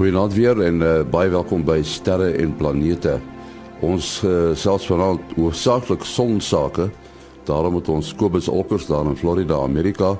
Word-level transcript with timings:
Goeienaand 0.00 0.32
weer 0.34 0.60
en 0.64 0.80
uh, 0.80 0.90
baie 1.12 1.28
welkom 1.28 1.60
by 1.60 1.82
Sterre 1.84 2.30
en 2.40 2.54
Planete. 2.56 3.18
Ons 3.84 4.22
uh, 4.24 4.54
selfs 4.56 4.86
vanaand 4.88 5.34
hoofsaaklik 5.36 6.06
sonsake. 6.08 6.86
Daarom 7.44 7.76
het 7.76 7.90
ons 7.92 8.14
Kobus 8.16 8.48
Olkers 8.48 8.86
daar 8.88 9.10
in 9.10 9.18
Florida, 9.20 9.58
Amerika, 9.60 10.14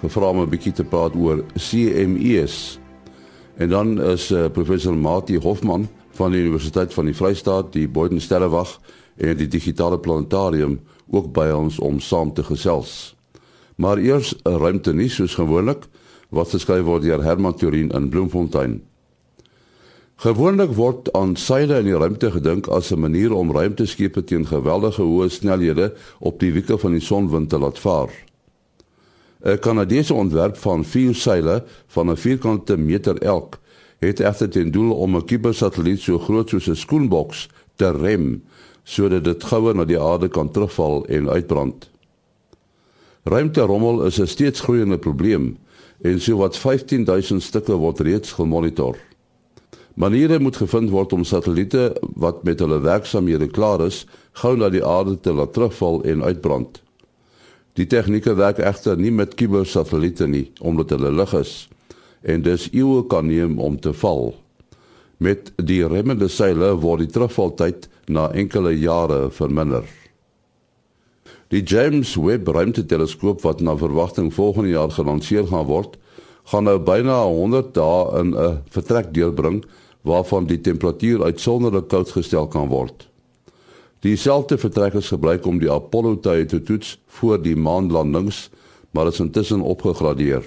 gevra 0.00 0.30
om 0.32 0.40
'n 0.40 0.48
bietjie 0.48 0.72
te 0.72 0.88
praat 0.88 1.12
oor 1.20 1.44
CMEs. 1.52 2.78
En 3.60 3.68
dan 3.68 4.00
is 4.00 4.30
uh, 4.32 4.48
professor 4.48 4.96
Mati 4.96 5.36
Hofman 5.36 5.84
van 6.16 6.32
die 6.32 6.40
Universiteit 6.40 6.94
van 6.94 7.04
die 7.04 7.14
Vrystaat, 7.14 7.72
die 7.76 7.88
Boden 7.88 8.20
Sterrewag 8.20 8.80
en 9.16 9.36
die 9.36 9.48
Digitale 9.48 9.98
Planetarium 9.98 10.80
ook 11.12 11.32
by 11.36 11.50
ons 11.52 11.78
om 11.78 12.00
saam 12.00 12.32
te 12.32 12.42
gesels. 12.42 13.12
Maar 13.76 13.98
eers 13.98 14.32
'n 14.48 14.56
ruimte 14.56 14.94
nuus 14.94 15.14
soos 15.14 15.34
gewoonlik 15.34 15.84
wat 16.30 16.48
geskryf 16.48 16.84
word 16.84 17.02
deur 17.02 17.22
Herman 17.22 17.54
Turin 17.54 17.90
in 17.90 18.08
Bloemfontein. 18.08 18.95
Gewoonlik 20.16 20.70
word 20.72 21.10
aan 21.12 21.34
seile 21.36 21.76
in 21.82 21.90
die 21.90 21.96
ruimte 22.00 22.30
gedink 22.32 22.70
as 22.72 22.88
'n 22.90 23.00
manier 23.00 23.32
om 23.36 23.50
ruimteskepe 23.52 24.24
teen 24.24 24.46
geweldige 24.46 25.02
hoë 25.02 25.28
snelhede 25.28 25.92
op 26.18 26.40
die 26.40 26.52
wieke 26.52 26.78
van 26.78 26.92
die 26.92 27.04
sonwind 27.04 27.48
te 27.48 27.58
laat 27.58 27.78
vaar. 27.78 28.08
'n 29.44 29.58
Kanadese 29.58 30.14
ontwerp 30.14 30.56
van 30.56 30.84
vier 30.84 31.14
seile 31.14 31.64
van 31.86 32.10
'n 32.10 32.16
vierkante 32.16 32.76
meter 32.76 33.18
elk 33.22 33.58
het 33.98 34.20
egter 34.20 34.48
ten 34.48 34.70
doel 34.70 34.92
om 34.92 35.16
'n 35.16 35.24
kubersatelliet 35.24 36.00
so 36.00 36.18
groot 36.18 36.48
soos 36.48 36.68
'n 36.68 36.74
skoenboks 36.74 37.48
te 37.76 37.90
rem 37.90 38.42
sodat 38.84 39.24
dit 39.24 39.44
gouer 39.44 39.74
na 39.74 39.84
die 39.84 40.00
aarde 40.00 40.28
kan 40.28 40.50
terugval 40.50 41.04
en 41.06 41.28
uitbrand. 41.28 41.90
Ruimterommel 43.24 44.04
is 44.04 44.18
'n 44.20 44.26
steeds 44.26 44.60
groeiende 44.60 44.98
probleem 44.98 45.56
en 46.00 46.20
sowat 46.20 46.56
15000 46.56 47.42
stukke 47.42 47.72
word 47.72 48.00
reeds 48.00 48.32
gemonitor. 48.32 48.96
Maniere 49.96 50.36
moet 50.38 50.58
gevind 50.60 50.90
word 50.92 51.12
om 51.16 51.22
satelliete 51.24 51.86
wat 52.20 52.42
met 52.44 52.60
hulle 52.60 52.82
werksamehede 52.84 53.46
klaar 53.48 53.80
is, 53.80 54.02
gou 54.36 54.52
na 54.60 54.68
die 54.68 54.84
aarde 54.84 55.14
te 55.24 55.32
laat 55.32 55.54
terugval 55.56 56.02
en 56.04 56.20
uitbrand. 56.20 56.82
Die 57.80 57.86
tegnieke 57.88 58.34
werk 58.36 58.60
egter 58.60 59.00
nie 59.00 59.12
met 59.12 59.38
kubersatelliete 59.40 60.28
nie, 60.28 60.50
omdat 60.60 60.92
hulle 60.92 61.14
lig 61.16 61.32
is 61.40 61.54
en 62.26 62.42
dus 62.42 62.66
eeue 62.74 63.06
kan 63.08 63.28
neem 63.30 63.56
om 63.62 63.78
te 63.80 63.92
val. 63.96 64.34
Met 65.16 65.52
die 65.56 65.80
remmende 65.88 66.28
seile 66.28 66.74
word 66.82 67.04
die 67.06 67.12
terugvaltyd 67.14 67.88
na 68.12 68.26
enkele 68.36 68.74
jare 68.76 69.30
verminder. 69.30 69.86
Die 71.54 71.62
James 71.62 72.16
Webb 72.20 72.50
Ruimteteleskoop 72.52 73.44
wat 73.46 73.62
na 73.64 73.76
verwagting 73.78 74.28
volgende 74.34 74.74
jaar 74.74 74.92
gelanseer 74.92 75.46
gaan 75.48 75.68
word, 75.70 75.96
gaan 76.50 76.66
nou 76.68 76.76
byna 76.82 77.22
100 77.24 77.72
dae 77.74 78.20
in 78.20 78.34
'n 78.34 78.60
vertrek 78.68 79.14
deurbring 79.14 79.64
waarvan 80.06 80.46
die 80.46 80.60
temperatuur 80.60 81.24
uitsonderlik 81.24 81.88
koud 81.90 82.12
gestel 82.14 82.46
kan 82.46 82.68
word. 82.70 83.08
Dieselfde 84.06 84.58
vertrek 84.58 84.94
is 85.00 85.10
gebruik 85.10 85.46
om 85.50 85.58
die 85.58 85.70
Apollo-tye 85.72 86.46
te 86.46 86.60
toets 86.62 86.94
voor 87.18 87.40
die 87.42 87.56
maanlandings, 87.56 88.46
maar 88.94 89.10
is 89.10 89.20
intussen 89.20 89.64
opgegradeer. 89.66 90.44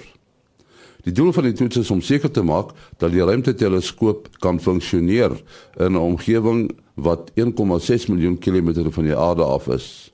Die 1.04 1.12
doel 1.12 1.32
van 1.32 1.48
die 1.48 1.56
toets 1.56 1.80
is 1.80 1.90
om 1.90 2.00
seker 2.04 2.30
te 2.30 2.42
maak 2.44 2.72
dat 3.00 3.12
die 3.12 3.24
ruimteteleskoop 3.24 4.28
kan 4.44 4.60
funksioneer 4.60 5.36
in 5.76 5.92
'n 5.92 5.96
omgewing 5.96 6.70
wat 6.94 7.30
1,6 7.34 8.08
miljoen 8.08 8.38
kilometer 8.38 8.92
van 8.92 9.04
die 9.04 9.16
aarde 9.16 9.44
af 9.44 9.68
is. 9.68 10.12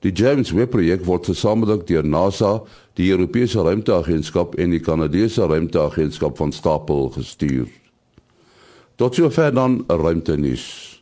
Die 0.00 0.12
James 0.12 0.50
Webb 0.50 0.70
projek 0.70 1.04
word 1.04 1.26
gesamentlik 1.26 1.86
deur 1.86 2.04
NASA, 2.04 2.62
die 2.94 3.10
Europese 3.10 3.62
Ruimteagentskap 3.62 4.54
en 4.54 4.70
die 4.70 4.80
Kanadese 4.80 5.46
Ruimteagentskap 5.46 6.36
van 6.36 6.52
stapel 6.52 7.08
gestuur. 7.10 7.83
Tot 8.96 9.14
sover 9.14 9.54
dan 9.54 9.84
'n 9.88 9.94
ruimte 9.94 10.36
nuus. 10.36 10.94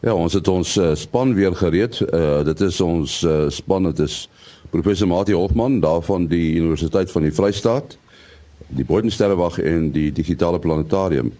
Ja, 0.00 0.14
ons 0.14 0.32
het 0.32 0.48
ons 0.48 0.76
uh, 0.76 0.94
span 0.94 1.34
weer 1.34 1.54
gereed. 1.54 2.00
Uh, 2.00 2.42
dit 2.44 2.60
is 2.60 2.80
ons 2.80 3.22
uh, 3.22 3.44
span, 3.48 3.82
dit 3.82 3.98
is 3.98 4.28
professor 4.70 5.06
Mati 5.06 5.32
Hofman 5.32 5.80
daarvan 5.80 6.26
die 6.26 6.54
Universiteit 6.54 7.10
van 7.10 7.22
die 7.22 7.32
Vrystaat, 7.32 7.96
die 8.66 8.84
Bodensterrewag 8.84 9.58
en 9.58 9.90
die 9.94 10.12
Digitale 10.12 10.58
Planetarium. 10.58 11.30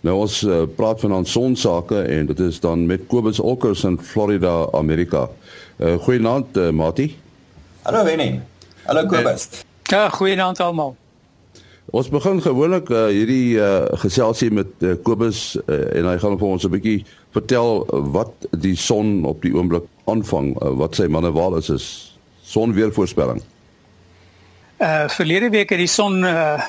Nou 0.00 0.18
ons 0.18 0.42
uh, 0.42 0.62
praat 0.76 1.00
van 1.00 1.12
ons 1.12 1.32
sonsake 1.32 2.02
en 2.02 2.26
dit 2.26 2.38
is 2.40 2.60
dan 2.60 2.86
met 2.86 3.06
Kobus 3.06 3.40
Olkers 3.40 3.84
in 3.84 3.96
Florida, 4.00 4.68
Amerika. 4.72 5.28
Uh, 5.78 5.94
goeienaand 5.94 6.56
uh, 6.56 6.70
Mati. 6.70 7.16
Hallo 7.82 8.04
Wennie. 8.04 8.40
Hallo 8.84 9.06
Kobus. 9.06 9.48
Ja, 9.82 10.08
goeienaand 10.08 10.60
almal. 10.60 10.96
Ons 11.90 12.06
begin 12.08 12.38
gewoonlik 12.42 12.90
uh, 12.94 13.08
hierdie 13.10 13.58
uh, 13.58 13.82
geselsie 13.98 14.50
met 14.54 14.68
uh, 14.86 14.92
Kobus 15.02 15.56
uh, 15.66 15.78
en 15.98 16.06
hy 16.06 16.18
gaan 16.22 16.36
vir 16.38 16.46
ons 16.46 16.66
'n 16.66 16.70
bietjie 16.70 17.00
vertel 17.34 17.82
wat 18.14 18.46
die 18.62 18.76
son 18.78 19.24
op 19.26 19.42
die 19.42 19.50
oomblik 19.56 19.88
aanvang, 20.06 20.52
uh, 20.62 20.70
wat 20.78 20.94
sy 20.94 21.08
manne 21.10 21.32
is 21.58 21.70
is 21.70 21.86
sonweervoorspelling. 22.46 23.42
Uh 24.78 25.08
verlede 25.08 25.50
week 25.50 25.70
het 25.70 25.82
die 25.82 25.90
son 25.90 26.22
'n 26.22 26.24
uh, 26.24 26.62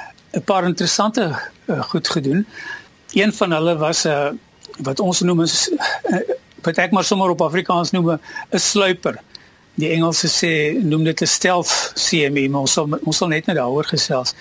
paar 0.46 0.66
interessante 0.66 1.30
uh, 1.68 1.82
goed 1.94 2.10
gedoen. 2.10 2.46
Een 3.14 3.34
van 3.34 3.52
hulle 3.52 3.78
was 3.78 4.06
'n 4.06 4.10
uh, 4.10 4.32
wat 4.80 5.00
ons 5.00 5.22
noem 5.22 5.42
is 5.42 5.70
uh, 6.10 6.18
wat 6.64 6.78
ek 6.78 6.92
maar 6.92 7.04
sommer 7.04 7.30
op 7.30 7.42
Afrikaans 7.42 7.92
noem 7.92 8.12
'n 8.12 8.60
sluiper. 8.60 9.22
Die 9.76 9.90
Engelse 9.90 10.28
sê 10.28 10.84
noem 10.84 11.04
dit 11.04 11.22
'n 11.22 11.26
stealth 11.26 11.94
CME, 11.96 12.50
maar 12.50 12.62
ons 12.62 12.74
sal 12.74 12.90
ons 13.04 13.18
sal 13.18 13.28
net 13.28 13.46
nou 13.46 13.58
daaroor 13.58 13.86
gesels. 13.86 14.34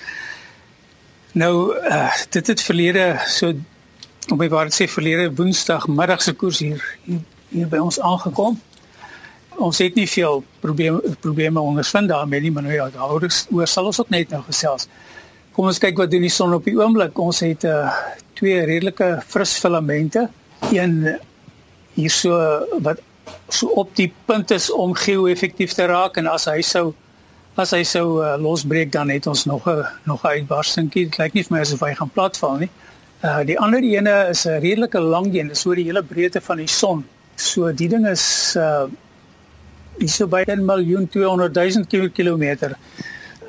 Nou 1.33 1.77
uh, 1.79 2.15
dit 2.31 2.47
het 2.47 2.63
verlede 2.63 3.21
so 3.27 3.53
om 4.31 4.39
by 4.39 4.49
waar 4.51 4.69
dit 4.69 4.75
sê 4.75 4.87
verlede 4.91 5.31
Woensdag 5.35 5.87
middag 5.89 6.23
se 6.23 6.35
koers 6.35 6.59
hier, 6.59 6.83
hier 7.05 7.23
hier 7.51 7.69
by 7.71 7.81
ons 7.83 7.99
aangekom. 8.01 8.59
Ons 9.61 9.81
het 9.83 9.97
nie 9.99 10.07
veel 10.09 10.43
probleme 10.63 11.15
probleme 11.21 11.61
ondervind 11.61 12.09
daarmee 12.09 12.45
nie, 12.47 12.53
maar 12.55 12.67
nou 12.67 12.75
ja, 12.75 12.89
daaroor 12.95 13.27
oor 13.51 13.69
sal 13.69 13.91
ons 13.91 14.01
ook 14.01 14.13
net 14.15 14.31
nou 14.31 14.43
gesels. 14.47 14.89
Kom 15.57 15.67
ons 15.67 15.81
kyk 15.83 15.99
wat 15.99 16.13
doen 16.13 16.25
die 16.25 16.33
son 16.33 16.55
op 16.55 16.65
die 16.65 16.77
oomblik. 16.79 17.19
Ons 17.19 17.43
het 17.45 17.67
uh, 17.69 17.91
twee 18.39 18.63
redelike 18.65 19.19
fris 19.27 19.57
filamente. 19.59 20.29
Een 20.71 21.17
hier 21.97 22.15
so 22.15 22.39
wat 22.87 23.03
so 23.51 23.75
op 23.83 23.91
die 23.99 24.13
punt 24.31 24.51
is 24.55 24.71
om 24.71 24.95
geo-effektief 24.95 25.75
te 25.75 25.87
raak 25.91 26.17
en 26.23 26.31
as 26.31 26.47
hy 26.51 26.61
sou 26.67 26.93
as 27.57 27.73
hy 27.75 27.83
sou 27.83 28.21
uh, 28.23 28.37
losbreek 28.39 28.93
dan 28.93 29.11
het 29.11 29.27
ons 29.27 29.45
nog 29.45 29.67
'n 29.69 29.85
nog 30.05 30.23
'n 30.25 30.29
uitbarstingkie. 30.29 31.05
Dit 31.05 31.19
lyk 31.19 31.33
nie 31.33 31.45
vir 31.45 31.57
my 31.57 31.61
asof 31.61 31.81
hy 31.81 31.95
gaan 31.95 32.11
platval 32.11 32.59
nie. 32.59 32.71
Uh 33.25 33.45
die 33.45 33.59
ander 33.59 33.83
ene 33.83 34.29
is 34.31 34.47
'n 34.47 34.61
redelike 34.61 35.01
lang 35.01 35.35
een, 35.35 35.49
dis 35.49 35.67
oor 35.67 35.75
die 35.75 35.85
hele 35.85 36.03
breedte 36.03 36.41
van 36.41 36.57
die 36.57 36.67
son. 36.67 37.05
So 37.37 37.73
die 37.73 37.89
ding 37.89 38.07
is 38.07 38.55
uh 38.57 38.87
is 39.99 40.15
so 40.15 40.27
by 40.27 40.45
1 40.47 40.65
miljoen 40.65 41.09
200 41.09 41.55
000 41.55 42.09
km. 42.11 42.75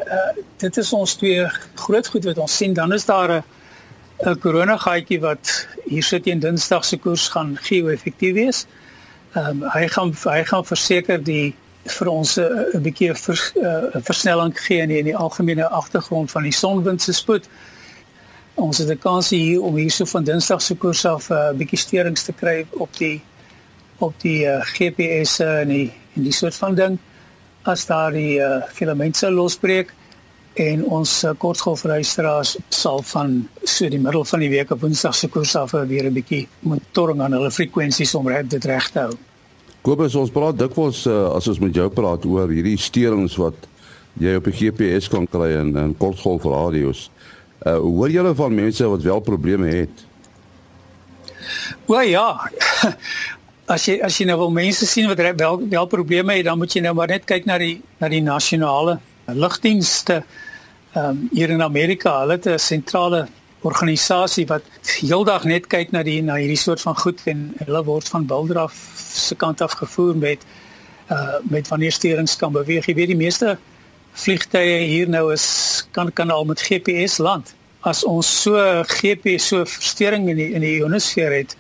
Uh 0.07 0.31
dit 0.57 0.77
is 0.77 0.93
ons 0.93 1.13
twee 1.15 1.47
groot 1.75 2.07
goed 2.07 2.23
wat 2.23 2.37
ons 2.37 2.57
sien. 2.57 2.73
Dan 2.73 2.93
is 2.93 3.05
daar 3.05 3.31
'n 3.31 3.43
'n 4.25 4.39
koronagaatjie 4.39 5.19
wat 5.19 5.67
hier 5.85 6.03
sit 6.03 6.23
teen 6.23 6.39
Dinsdag 6.39 6.85
se 6.85 6.97
koers 6.97 7.27
gaan 7.27 7.57
geo-effektief 7.61 8.33
wees. 8.33 8.65
Ehm 9.33 9.63
um, 9.63 9.69
hy 9.69 9.87
gaan 9.87 10.13
hy 10.23 10.43
gaan 10.43 10.65
verseker 10.65 11.23
die 11.23 11.55
vir 11.85 12.07
ons 12.07 12.37
'n 12.37 12.41
uh, 12.73 12.81
bietjie 12.81 13.09
'n 13.09 13.15
vers, 13.15 13.51
uh, 13.55 14.01
versnelling 14.01 14.53
gee 14.59 14.81
in 14.81 14.89
die, 14.89 14.97
in 14.97 15.05
die 15.05 15.17
algemene 15.17 15.67
agtergrond 15.67 16.31
van 16.31 16.43
die 16.43 16.53
sonwind 16.53 17.01
se 17.01 17.13
spoed. 17.13 17.49
Ons 18.55 18.77
het 18.77 18.89
'n 18.89 18.99
kans 18.99 19.29
hier 19.29 19.61
om 19.61 19.75
hierso 19.75 20.05
van 20.05 20.23
Dinsdag 20.23 20.61
se 20.61 20.75
koers 20.75 21.05
af 21.05 21.29
'n 21.29 21.33
uh, 21.33 21.51
bietjie 21.57 21.77
sterings 21.77 22.23
te 22.23 22.33
kry 22.33 22.65
op 22.71 22.97
die 22.97 23.21
op 23.97 24.13
die 24.21 24.45
uh, 24.45 24.61
GPS 24.61 25.39
en 25.39 25.67
die 25.67 25.91
en 26.15 26.23
die 26.23 26.33
soort 26.33 26.55
van 26.55 26.75
ding 26.75 26.99
as 27.63 27.85
daar 27.85 28.11
die 28.11 28.39
uh, 28.39 28.63
filament 28.73 29.17
sou 29.17 29.31
losbreek 29.31 29.93
en 30.53 30.85
ons 30.85 31.23
uh, 31.23 31.31
kortgolfluisteraars 31.37 32.57
sal 32.69 33.01
van 33.01 33.49
so 33.63 33.89
die 33.89 33.99
middel 33.99 34.25
van 34.25 34.39
die 34.39 34.49
week 34.49 34.71
op 34.71 34.81
Woensdag 34.81 35.15
se 35.15 35.27
koers 35.27 35.55
af 35.55 35.71
weer 35.71 36.05
'n 36.05 36.13
bietjie 36.13 36.47
monitoring 36.59 37.21
aan 37.21 37.31
hulle 37.31 37.51
frekwensies 37.51 38.15
om 38.15 38.27
dit 38.47 38.65
reg 38.65 38.89
te 38.89 38.99
hou. 38.99 39.13
Kobus, 39.81 40.13
ons 40.13 40.29
praat 40.29 40.57
dikwels 40.59 41.07
uh, 41.09 41.31
as 41.33 41.47
ons 41.49 41.59
met 41.63 41.73
jou 41.73 41.87
praat 41.89 42.25
oor 42.29 42.51
hierdie 42.53 42.77
sterings 42.77 43.33
wat 43.41 43.57
jy 44.21 44.35
op 44.37 44.45
die 44.45 44.53
GPS 44.53 45.09
kan 45.09 45.25
kry 45.31 45.49
in 45.57 45.73
in 45.79 45.95
kortgolfradio's. 45.97 47.07
Uh 47.65 47.79
hoor 47.81 48.13
jy 48.13 48.33
van 48.37 48.53
mense 48.57 48.89
wat 48.93 49.01
wel 49.05 49.21
probleme 49.25 49.69
het? 49.73 50.05
O 51.89 51.97
ja. 52.01 52.27
As 53.71 53.85
jy 53.87 54.01
as 54.03 54.17
jy 54.19 54.25
nou 54.27 54.35
wil 54.35 54.49
mense 54.51 54.85
sien 54.89 55.07
wat 55.07 55.21
wel 55.39 55.61
wel 55.71 55.85
probleme 55.87 56.33
het, 56.35 56.45
dan 56.45 56.57
moet 56.59 56.73
jy 56.75 56.81
nou 56.83 56.91
maar 56.97 57.07
net 57.07 57.23
kyk 57.29 57.45
na 57.47 57.55
die 57.61 57.77
na 58.01 58.09
die 58.11 58.21
nasionale 58.21 58.97
lugdienste 59.31 60.23
ehm 60.91 61.05
um, 61.07 61.21
hier 61.31 61.53
in 61.55 61.63
Amerika. 61.63 62.19
Hulle 62.19 62.35
het 62.35 62.49
'n 62.51 62.59
sentrale 62.59 63.27
organisasie 63.67 64.47
wat 64.49 64.65
heeldag 64.99 65.43
net 65.49 65.67
kyk 65.69 65.91
na 65.91 66.03
die 66.03 66.21
na 66.25 66.39
hierdie 66.41 66.59
soort 66.59 66.81
van 66.81 66.97
goed 66.97 67.21
en 67.29 67.51
hulle 67.59 67.83
word 67.85 68.09
van 68.09 68.25
Bildraf 68.25 68.75
se 68.97 69.35
kant 69.35 69.61
af 69.61 69.77
gevoer 69.83 70.17
met 70.17 70.45
uh 71.11 71.39
met 71.43 71.67
wanneer 71.67 71.91
sterings 71.91 72.35
kan 72.35 72.51
beweeg. 72.51 72.85
Jy 72.85 72.95
weet 72.95 73.13
die 73.13 73.23
meeste 73.23 73.57
vliegtye 74.13 74.85
hier 74.87 75.09
nou 75.09 75.31
is 75.33 75.47
kan 75.91 76.13
kan 76.13 76.31
al 76.31 76.45
met 76.45 76.61
GPS 76.61 77.17
land. 77.17 77.55
as 77.81 78.03
ons 78.05 78.27
so 78.43 78.53
GPS 78.85 79.47
so 79.49 79.65
verstoring 79.65 80.29
in 80.29 80.37
die 80.37 80.51
in 80.53 80.61
die 80.61 80.75
ionosfeer 80.77 81.33
het 81.33 81.55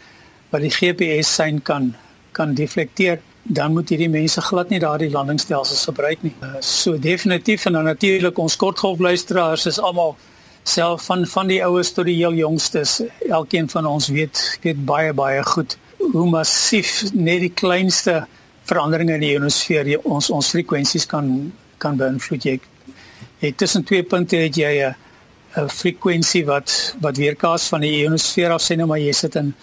wat 0.51 0.61
die 0.61 0.73
GPS 0.73 1.31
sein 1.39 1.61
kan 1.65 1.91
kan 2.37 2.53
deflekteer 2.55 3.19
dan 3.57 3.73
moet 3.73 3.89
hierdie 3.89 4.09
mense 4.11 4.41
glad 4.45 4.69
nie 4.69 4.79
daardie 4.79 5.09
landingsstelsels 5.09 5.87
gebruik 5.89 6.21
nie. 6.21 6.33
Uh, 6.45 6.59
so 6.61 6.93
definitief 7.01 7.65
en 7.65 7.73
dan 7.73 7.89
natuurlik 7.89 8.37
ons 8.37 8.55
kortgolfluisteraars 8.61 9.65
is 9.71 9.79
almal 9.81 10.13
self 10.63 11.05
van 11.05 11.25
van 11.27 11.47
die 11.47 11.61
oues 11.65 11.91
tot 11.91 12.05
die 12.05 12.17
heel 12.19 12.33
jongstes. 12.33 13.01
Elkeen 13.29 13.69
van 13.69 13.85
ons 13.85 14.07
weet 14.07 14.59
weet 14.61 14.85
baie 14.85 15.13
baie 15.13 15.43
goed 15.43 15.77
hoe 15.97 16.29
massief 16.29 17.13
net 17.13 17.41
die 17.45 17.53
kleinste 17.53 18.25
veranderinge 18.69 19.17
in 19.17 19.25
die 19.25 19.31
ionosfeer 19.35 19.89
ons 20.03 20.29
ons 20.29 20.51
frekwensies 20.53 21.05
kan 21.05 21.51
kan 21.81 21.97
beïnvloed. 21.97 22.45
Jy 22.45 22.59
het 23.41 23.57
tussen 23.57 23.83
twee 23.83 24.03
punte 24.03 24.37
het 24.37 24.55
jy 24.57 24.73
'n 24.85 24.95
'n 25.57 25.69
frekwensie 25.69 26.45
wat 26.45 26.95
wat 27.01 27.17
weerkaats 27.17 27.67
van 27.67 27.81
die 27.81 28.03
ionosfeer 28.03 28.51
af 28.51 28.63
sê 28.63 28.77
nou 28.77 28.87
maar 28.87 28.99
jy 28.99 29.11
sit 29.11 29.35
in 29.35 29.53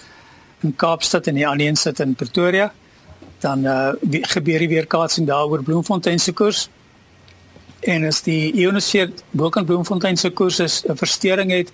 in 0.63 0.77
Kaapstad 0.77 1.27
en 1.27 1.35
die 1.35 1.47
ander 1.47 1.67
een 1.67 1.77
sit 1.77 2.01
in 2.01 2.15
Pretoria 2.15 2.73
dan 3.41 3.65
uh, 3.65 3.93
gebeur 4.35 4.59
die 4.59 4.69
weerkaatsing 4.69 5.27
daar 5.27 5.47
oor 5.47 5.63
Bloemfontein 5.63 6.19
se 6.19 6.33
koers. 6.33 6.69
En 7.81 8.05
as 8.05 8.23
die 8.23 8.53
ionosfeer 8.53 9.11
bokant 9.31 9.67
Bloemfontein 9.67 10.17
se 10.17 10.31
koers 10.31 10.59
is 10.59 10.85
'n 10.87 10.97
verstoring 10.97 11.51
het, 11.51 11.73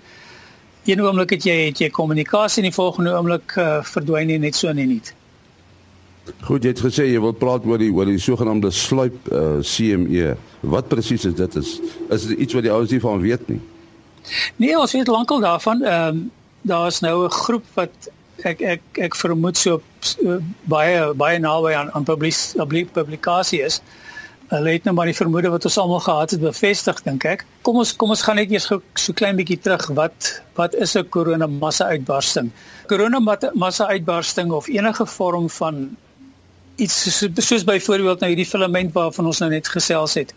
een 0.85 1.01
oomblik 1.01 1.29
het 1.29 1.43
jy 1.43 1.65
het 1.65 1.79
jy 1.79 1.89
kommunikasie 1.89 2.63
en 2.63 2.69
die 2.69 2.75
volgende 2.75 3.15
oomblik 3.17 3.55
uh, 3.57 3.83
verdwyn 3.83 4.29
jy 4.29 4.37
net 4.37 4.55
so 4.55 4.69
in 4.69 4.77
en 4.77 4.87
nie. 4.87 5.01
Goed, 6.41 6.63
jy 6.63 6.69
het 6.69 6.81
gesê 6.81 7.05
jy 7.05 7.19
wil 7.21 7.33
praat 7.33 7.65
oor 7.65 7.77
die 7.77 7.91
oor 7.93 8.05
die 8.05 8.19
sogenaamde 8.21 8.71
sluip 8.71 9.17
uh, 9.31 9.61
CME. 9.61 10.35
Wat 10.61 10.87
presies 10.87 11.25
is 11.25 11.33
dit? 11.33 11.55
Is 11.55 11.79
is 12.09 12.27
dit 12.27 12.39
iets 12.39 12.53
wat 12.53 12.63
die 12.63 12.71
ouens 12.71 12.91
nie 12.91 12.99
van 12.99 13.21
weet 13.21 13.47
nie? 13.49 13.61
Nee, 14.61 14.77
ons 14.79 14.93
weet 14.93 15.07
lankal 15.07 15.39
daarvan. 15.39 15.83
Ehm 15.83 16.07
um, 16.07 16.31
daar's 16.65 16.99
nou 16.99 17.25
'n 17.25 17.31
groep 17.31 17.65
wat 17.73 18.09
ek 18.43 18.61
ek 18.61 18.81
ek 18.93 19.15
vermoed 19.15 19.57
so 19.57 19.81
uh, 20.21 20.37
baie 20.63 21.13
baie 21.13 21.39
naby 21.39 21.73
aan 21.73 21.91
aan 21.93 22.03
publis, 22.03 22.55
publikasie 22.93 23.61
is. 23.61 23.81
Hulle 24.51 24.75
het 24.75 24.83
nou 24.85 24.93
maar 24.93 25.09
die 25.09 25.17
vermoede 25.17 25.49
wat 25.49 25.65
ons 25.65 25.77
almal 25.81 26.03
gehad 26.05 26.35
het 26.35 26.41
bevestig 26.41 27.01
dink 27.05 27.25
ek. 27.25 27.45
Kom 27.65 27.79
ons 27.81 27.95
kom 27.97 28.11
ons 28.13 28.21
gaan 28.21 28.37
net 28.37 28.51
eers 28.53 28.67
so 28.69 29.13
klein 29.17 29.39
bietjie 29.39 29.57
terug. 29.57 29.87
Wat 29.97 30.31
wat 30.59 30.75
is 30.75 30.95
'n 30.95 31.09
korona 31.09 31.47
massa 31.47 31.85
uitbarsting? 31.85 32.51
Korona 32.87 33.19
massa 33.53 33.87
uitbarsting 33.87 34.51
of 34.51 34.67
enige 34.67 35.05
vorm 35.05 35.49
van 35.49 35.97
iets 36.75 36.95
soos, 37.03 37.47
soos 37.47 37.63
byvoorbeeld 37.63 38.19
nou 38.19 38.29
hierdie 38.29 38.51
filament 38.51 38.93
waarvan 38.93 39.25
ons 39.25 39.39
nou 39.39 39.49
net 39.49 39.67
gesels 39.67 40.13
het. 40.13 40.33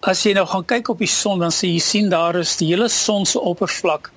As 0.00 0.22
jy 0.22 0.32
nou 0.32 0.46
gaan 0.46 0.64
kyk 0.64 0.88
op 0.88 0.98
die 0.98 1.06
son 1.06 1.38
dan 1.38 1.52
sien 1.52 1.72
jy 1.72 1.80
sien 1.80 2.08
daar 2.08 2.36
is 2.36 2.56
die 2.56 2.68
hele 2.68 2.88
son 2.88 3.26
se 3.26 3.40
oppervlak 3.40 4.10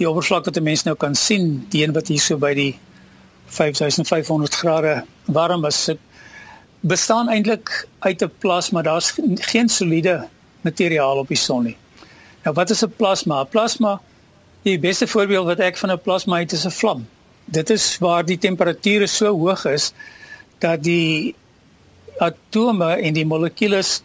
die 0.00 0.08
oppervlak 0.08 0.46
wat 0.48 0.56
'n 0.56 0.62
mens 0.62 0.82
nou 0.84 0.96
kan 0.96 1.14
sien, 1.14 1.66
die 1.68 1.84
een 1.84 1.92
wat 1.92 2.08
hier 2.08 2.20
so 2.20 2.36
by 2.36 2.54
die 2.54 2.78
5500 3.46 4.54
grade 4.54 5.04
warm 5.26 5.64
is, 5.64 5.90
bestaan 6.80 7.28
eintlik 7.28 7.88
uit 7.98 8.22
'n 8.22 8.32
plasma. 8.38 8.82
Daar's 8.82 9.14
geen 9.34 9.68
soliede 9.68 10.28
materiaal 10.60 11.16
op 11.16 11.28
die 11.28 11.36
son 11.36 11.64
nie. 11.64 11.76
Nou 12.42 12.54
wat 12.54 12.70
is 12.70 12.84
'n 12.84 12.92
plasma? 12.96 13.40
'n 13.42 13.48
Plasma, 13.48 14.00
die 14.62 14.78
beste 14.78 15.06
voorbeeld 15.06 15.46
wat 15.46 15.58
ek 15.58 15.76
van 15.76 15.90
'n 15.90 16.00
plasma 16.00 16.38
het 16.38 16.52
is 16.52 16.64
'n 16.64 16.70
vlam. 16.70 17.08
Dit 17.44 17.70
is 17.70 17.98
waar 17.98 18.24
die 18.24 18.38
temperature 18.38 19.06
so 19.06 19.38
hoog 19.38 19.64
is 19.64 19.92
dat 20.58 20.82
die 20.82 21.34
atome 22.18 22.94
en 22.94 23.12
die 23.12 23.26
molekules 23.26 24.02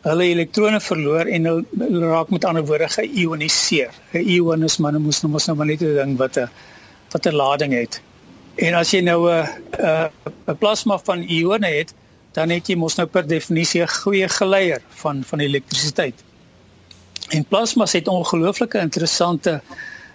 hulle 0.00 0.24
elektrone 0.24 0.80
verloor 0.80 1.26
en 1.26 1.44
hulle 1.44 2.08
raak 2.08 2.30
met 2.30 2.44
ander 2.44 2.66
woorde 2.66 2.88
geioniseer. 2.88 3.90
'n 4.12 4.28
Ion 4.28 4.62
is 4.62 4.76
maar 4.78 5.00
mos 5.00 5.22
nou 5.22 5.32
mos 5.32 5.46
nou 5.46 5.56
maar 5.56 5.66
net 5.66 5.82
'n 5.82 5.94
ding 5.94 6.16
wat 6.16 6.36
'n 6.36 6.48
wat 7.10 7.26
'n 7.26 7.34
lading 7.34 7.72
het. 7.72 8.00
En 8.54 8.74
as 8.74 8.90
jy 8.90 9.00
nou 9.00 9.30
'n 9.30 9.46
'n 10.46 10.56
plasma 10.58 10.98
van 10.98 11.22
ione 11.22 11.66
het, 11.66 11.94
dan 12.36 12.52
het 12.52 12.68
jy 12.68 12.76
mos 12.76 12.98
nou 13.00 13.06
per 13.08 13.26
definisie 13.26 13.82
'n 13.82 13.88
goeie 14.02 14.28
geleier 14.28 14.82
van 15.02 15.24
van 15.24 15.40
elektrisiteit. 15.40 16.24
En 17.28 17.44
plasmas 17.44 17.92
het 17.92 18.08
ongelooflike 18.08 18.78
interessante 18.78 19.60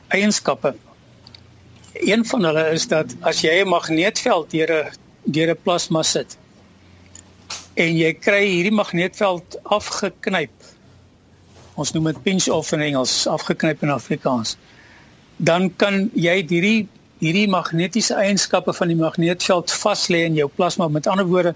eienskappe. 0.07 0.75
Een 1.93 2.25
van 2.25 2.43
hulle 2.43 2.69
is 2.71 2.87
dat 2.87 3.15
as 3.21 3.41
jy 3.41 3.61
'n 3.61 3.67
magneetveld 3.67 4.51
deur 4.51 4.71
'n 4.71 4.91
deur 5.23 5.49
'n 5.49 5.61
plasma 5.63 6.03
sit, 6.03 6.37
en 7.73 7.97
jy 7.97 8.13
kry 8.13 8.45
hierdie 8.45 8.75
magneetveld 8.75 9.57
afgeknyp. 9.63 10.51
Ons 11.79 11.93
noem 11.95 12.11
dit 12.11 12.23
pinch 12.23 12.47
off 12.47 12.71
in 12.75 12.81
Engels, 12.81 13.27
afgeknyp 13.27 13.83
in 13.83 13.89
Afrikaans. 13.89 14.57
Dan 15.37 15.75
kan 15.75 16.09
jy 16.13 16.45
hierdie 16.47 16.87
hierdie 17.21 17.47
magnetiese 17.49 18.15
eienskappe 18.17 18.73
van 18.73 18.89
die 18.89 18.97
magneetveld 18.97 19.71
vas 19.83 20.07
lê 20.09 20.23
in 20.25 20.39
jou 20.39 20.47
plasma. 20.49 20.87
Met 20.89 21.07
ander 21.07 21.27
woorde, 21.29 21.53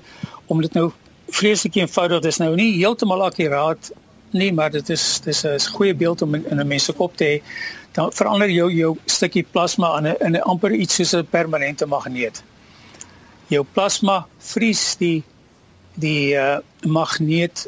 om 0.47 0.61
dit 0.61 0.73
nou 0.73 0.91
vreeslik 1.33 1.75
eenvoudig, 1.75 2.21
dis 2.21 2.37
nou 2.41 2.55
nie 2.55 2.71
heeltemal 2.77 3.25
akkuraat 3.25 3.91
nie, 4.35 4.51
maar 4.53 4.71
dit 4.71 4.89
is 4.89 5.21
dis 5.23 5.43
'n 5.45 5.59
goeie 5.77 5.95
beeld 5.95 6.21
om 6.21 6.35
in 6.35 6.59
'n 6.59 6.67
mens 6.67 6.83
se 6.83 6.93
kop 6.93 7.17
te 7.17 7.25
hê. 7.25 7.41
Dan 7.93 8.11
verander 8.11 8.49
jou 8.49 8.71
jou 8.71 8.97
stukkie 9.05 9.45
plasma 9.51 9.97
in 9.97 10.07
'n 10.07 10.15
in 10.19 10.35
'n 10.35 10.41
amper 10.41 10.71
iets 10.71 10.95
soos 10.95 11.13
'n 11.13 11.25
permanente 11.25 11.85
magneet. 11.85 12.43
Jou 13.47 13.65
plasma 13.73 14.25
vries 14.39 14.95
die 14.95 15.23
die 15.93 16.35
uh, 16.35 16.57
magneet 16.81 17.67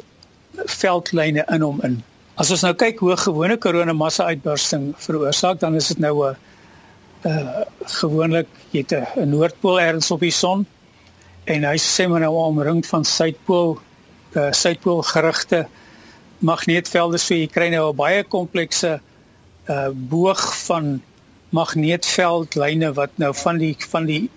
veldlyne 0.54 1.44
in 1.48 1.60
hom 1.60 1.80
in. 1.82 2.02
As 2.34 2.50
ons 2.50 2.62
nou 2.62 2.74
kyk 2.74 2.98
hoe 2.98 3.16
gewone 3.16 3.56
korona 3.56 3.92
massa 3.92 4.24
uitbarsting 4.24 4.94
veroorsaak, 4.96 5.60
dan 5.60 5.74
is 5.74 5.88
dit 5.88 5.98
nou 5.98 6.28
'n 6.28 6.36
uh, 7.24 7.60
gewoonlik 7.80 8.46
jy 8.70 8.84
het 8.86 8.92
'n 9.16 9.28
noordpool 9.30 9.80
ergens 9.80 10.10
op 10.10 10.20
die 10.20 10.30
son 10.30 10.66
en 11.48 11.64
hy 11.64 11.76
sê 11.80 12.06
maar 12.08 12.20
nou 12.20 12.34
omring 12.36 12.82
van 12.86 13.04
suidpool 13.08 13.78
uh, 14.36 14.50
suidpool 14.52 15.02
gerigte 15.02 15.66
magneetvelde 16.44 17.18
so 17.18 17.34
jy 17.34 17.48
kry 17.50 17.70
nou 17.72 17.90
'n 17.90 17.96
baie 17.96 18.24
komplekse 18.24 18.98
uh, 19.68 19.88
boog 19.92 20.42
van 20.66 21.00
magneetveldlyne 21.56 22.92
wat 22.92 23.16
nou 23.16 23.32
van 23.34 23.58
die 23.58 23.74
van 23.92 24.06
die 24.06 24.28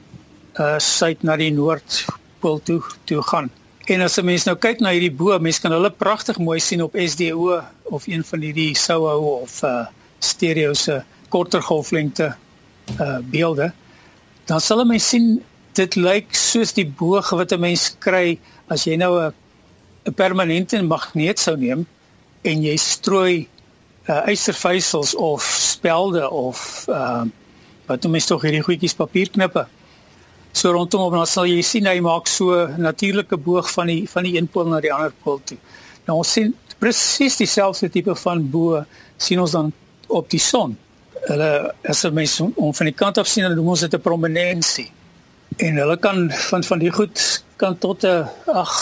uh, 0.59 0.77
suid 0.79 1.23
na 1.23 1.35
die 1.35 1.51
noordpool 1.51 2.61
toe 2.63 2.81
toe 3.05 3.21
gaan. 3.21 3.51
En 3.91 4.01
as 4.01 4.17
'n 4.17 4.25
mens 4.25 4.45
nou 4.45 4.55
kyk 4.55 4.79
na 4.79 4.91
hierdie 4.91 5.11
bo, 5.11 5.39
mens 5.39 5.59
kan 5.59 5.71
hulle 5.71 5.91
pragtig 5.91 6.37
mooi 6.37 6.59
sien 6.59 6.83
op 6.83 6.95
SDO 6.95 7.61
of 7.83 8.07
een 8.07 8.23
van 8.23 8.39
hierdie 8.39 8.75
SOHO 8.75 9.41
of 9.41 9.63
uh 9.63 9.85
stereo 10.19 10.73
se 10.73 11.01
korter 11.29 11.61
golflengte 11.61 12.35
uh 12.99 13.17
beelde. 13.23 13.73
Dan 14.45 14.61
sal 14.61 14.81
'n 14.81 14.87
mens 14.87 15.09
sien 15.09 15.43
dit 15.73 15.95
lyk 15.95 16.35
soos 16.35 16.73
die 16.73 16.87
boog 16.87 17.29
wat 17.29 17.51
'n 17.51 17.59
mens 17.59 17.95
kry 17.99 18.39
as 18.67 18.85
jy 18.85 18.95
nou 18.97 19.13
'n 19.19 19.33
'n 20.05 20.13
permanente 20.13 20.81
magneet 20.81 21.39
sou 21.39 21.55
neem 21.57 21.85
en 22.43 22.63
jy 22.63 22.77
strooi 22.77 23.47
uh 24.09 24.23
ystervysels 24.27 25.15
of 25.15 25.41
spelde 25.43 26.29
of 26.29 26.85
uh 26.89 27.23
wat 27.87 28.03
noem 28.03 28.11
mens 28.11 28.25
tog 28.25 28.41
hierdie 28.41 28.63
goedjies 28.63 28.95
papierknippe 28.95 29.67
so 30.53 30.71
rondom 30.71 31.05
hom 31.05 31.15
dan 31.15 31.27
sal 31.29 31.47
jy 31.47 31.61
sien 31.63 31.87
hy 31.87 31.99
maak 32.03 32.27
so 32.27 32.67
natuurlike 32.87 33.37
boog 33.39 33.69
van 33.71 33.91
die 33.91 34.03
van 34.11 34.27
die 34.27 34.35
een 34.37 34.47
pool 34.51 34.67
na 34.71 34.81
die 34.83 34.91
ander 34.93 35.13
pool 35.23 35.39
toe. 35.45 35.57
Nou 36.07 36.17
ons 36.21 36.31
sien 36.37 36.53
presies 36.81 37.37
dieselfde 37.39 37.89
tipe 37.93 38.15
van 38.23 38.43
bo 38.51 38.83
sien 39.21 39.39
ons 39.39 39.55
dan 39.55 39.71
op 40.11 40.29
die 40.33 40.41
son. 40.41 40.75
Hulle 41.27 41.71
as 41.87 42.03
'n 42.05 42.13
mens 42.13 42.39
om 42.41 42.73
van 42.73 42.85
die 42.89 42.95
kant 42.95 43.17
af 43.17 43.27
sien 43.27 43.43
dan 43.43 43.55
noem 43.55 43.69
ons 43.69 43.85
dit 43.85 43.93
'n 43.93 44.01
prominensie. 44.01 44.91
En 45.57 45.75
hulle 45.75 45.97
kan 45.97 46.31
van 46.31 46.63
van 46.63 46.79
die 46.79 46.91
goed 46.91 47.43
kan 47.55 47.77
tot 47.77 48.03
'n 48.03 48.27
ag 48.45 48.73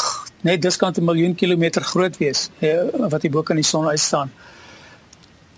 net 0.42 0.62
diskant 0.62 0.98
'n 0.98 1.04
miljoen 1.04 1.36
kilometer 1.36 1.82
groot 1.82 2.18
wees 2.18 2.50
he, 2.60 2.74
wat 3.10 3.22
die 3.22 3.30
bo 3.30 3.42
kan 3.44 3.56
die 3.56 3.66
son 3.66 3.88
uitstaan. 3.88 4.32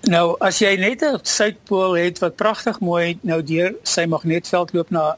Nou 0.09 0.35
as 0.39 0.59
jy 0.59 0.75
net 0.79 1.03
'n 1.03 1.19
suidpool 1.23 1.93
het 1.93 2.19
wat 2.19 2.35
pragtig 2.35 2.79
mooi 2.79 3.17
nou 3.21 3.43
deur 3.43 3.75
sy 3.83 4.05
magneetveld 4.05 4.73
loop 4.73 4.89
na 4.89 5.15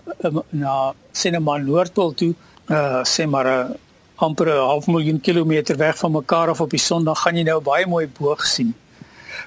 na 0.49 0.93
sê 1.13 1.31
net 1.31 1.41
maar 1.41 1.63
noordpool 1.63 2.13
toe, 2.13 2.33
uh 2.69 3.03
sê 3.03 3.27
maar 3.27 3.47
'n 3.47 3.75
amper 4.15 4.47
'n 4.47 4.67
half 4.71 4.87
miljoen 4.87 5.21
kilometer 5.21 5.77
weg 5.77 5.97
van 5.97 6.11
mekaar 6.11 6.49
af 6.49 6.61
op 6.61 6.69
die 6.69 6.79
son, 6.79 7.03
dan 7.03 7.15
gaan 7.15 7.37
jy 7.37 7.43
nou 7.43 7.61
baie 7.61 7.87
mooi 7.87 8.07
boog 8.19 8.45
sien. 8.45 8.73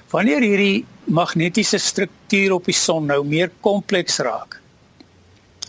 Wanneer 0.09 0.41
hierdie 0.41 0.85
magnetiese 1.03 1.77
struktuur 1.77 2.53
op 2.53 2.65
die 2.65 2.73
son 2.73 3.05
nou 3.05 3.23
meer 3.25 3.51
kompleks 3.61 4.17
raak. 4.17 4.56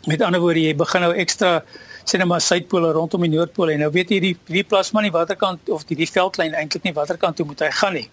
Met 0.08 0.24
ander 0.24 0.40
woorde, 0.40 0.62
jy 0.64 0.74
begin 0.78 1.04
nou 1.04 1.12
ekstra 1.24 1.62
net 2.08 2.24
maar 2.24 2.40
suidpole 2.40 2.92
rondom 2.96 3.24
die 3.26 3.34
noordpool 3.34 3.74
en 3.74 3.82
nou 3.84 3.90
weet 3.92 4.12
jy 4.14 4.18
die 4.22 4.36
die 4.48 4.64
plasma 4.64 5.02
nie 5.04 5.12
waterkant 5.12 5.68
of 5.68 5.84
die 5.88 5.96
die 5.98 6.08
veldlyn 6.08 6.54
eintlik 6.56 6.86
nie 6.88 6.94
waterkant 6.96 7.36
toe 7.36 7.44
moet 7.46 7.60
hy 7.60 7.68
gaan 7.80 7.98
nie 7.98 8.06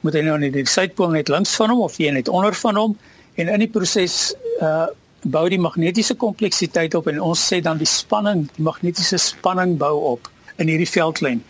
moet 0.00 0.16
hy 0.16 0.22
nou 0.24 0.38
net 0.40 0.54
die 0.54 0.64
suidpool 0.64 1.12
net 1.12 1.28
links 1.28 1.52
van 1.60 1.74
hom 1.74 1.82
of 1.84 1.98
jy 2.00 2.12
net 2.14 2.30
onder 2.32 2.56
van 2.56 2.80
hom 2.80 2.94
en 3.36 3.52
in 3.52 3.64
die 3.66 3.70
proses 3.74 4.32
uh 4.64 4.86
bou 5.26 5.48
die 5.50 5.58
magnetiese 5.58 6.14
kompleksiteit 6.14 6.94
op 6.94 7.08
en 7.10 7.16
ons 7.20 7.40
sê 7.42 7.58
dan 7.60 7.80
die 7.80 7.88
spanning, 7.90 8.44
die 8.54 8.62
magnetiese 8.62 9.18
spanning 9.18 9.72
bou 9.80 9.96
op 10.12 10.28
in 10.62 10.70
hierdie 10.70 10.86
veldlyn. 10.86 11.40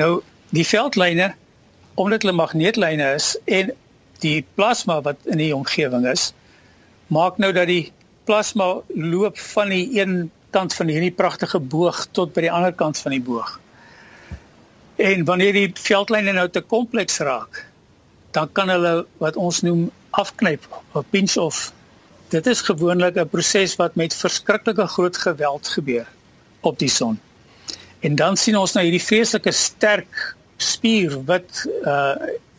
Nou 0.00 0.22
die 0.56 0.64
veldlyne 0.64 1.34
omdat 2.00 2.24
hulle 2.24 2.32
magneetlyne 2.32 3.10
is 3.18 3.34
en 3.44 3.74
die 4.24 4.40
plasma 4.56 5.00
wat 5.04 5.20
in 5.28 5.40
die 5.42 5.52
omgewing 5.54 6.06
is 6.08 6.30
maak 7.12 7.36
nou 7.42 7.52
dat 7.52 7.68
die 7.68 7.92
plasma 8.30 8.68
loop 8.94 9.38
van 9.54 9.72
die 9.74 9.86
een 9.98 10.30
kant 10.54 10.74
van 10.74 10.90
hierdie 10.90 11.14
pragtige 11.14 11.58
boog 11.72 12.04
tot 12.14 12.34
by 12.34 12.46
die 12.46 12.52
ander 12.54 12.74
kant 12.78 12.98
van 13.02 13.14
die 13.16 13.22
boog. 13.26 13.56
En 15.02 15.24
wanneer 15.26 15.56
die 15.56 15.70
veldlyne 15.74 16.34
nou 16.36 16.46
te 16.52 16.62
kompleks 16.62 17.18
raak, 17.26 17.64
dan 18.36 18.50
kan 18.54 18.70
hulle 18.70 18.94
wat 19.22 19.38
ons 19.40 19.62
noem 19.66 19.88
afknyp 20.14 20.66
of 20.92 21.08
pinch 21.10 21.36
off. 21.40 21.70
Dit 22.30 22.46
is 22.46 22.62
gewoonlik 22.62 23.18
'n 23.18 23.28
proses 23.28 23.74
wat 23.82 23.96
met 23.98 24.14
verskriklike 24.14 24.86
groot 24.86 25.16
geweld 25.16 25.68
gebeur 25.68 26.06
op 26.60 26.78
die 26.78 26.92
son. 27.00 27.18
En 28.00 28.14
dan 28.14 28.36
sien 28.36 28.56
ons 28.56 28.72
nou 28.72 28.84
hierdie 28.84 29.06
vreeslike 29.06 29.52
sterk 29.52 30.36
spier 30.56 31.18
wat 31.24 31.66
uh 31.84 32.14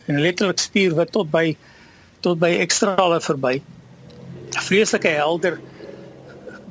'n 0.08 0.20
letterlik 0.20 0.58
spier 0.58 0.94
wat 0.94 1.12
tot 1.12 1.30
by 1.30 1.56
tot 2.20 2.38
by 2.38 2.58
ekstrale 2.58 3.20
verby. 3.20 3.62
Vreeslike 4.52 5.08
helder 5.08 5.60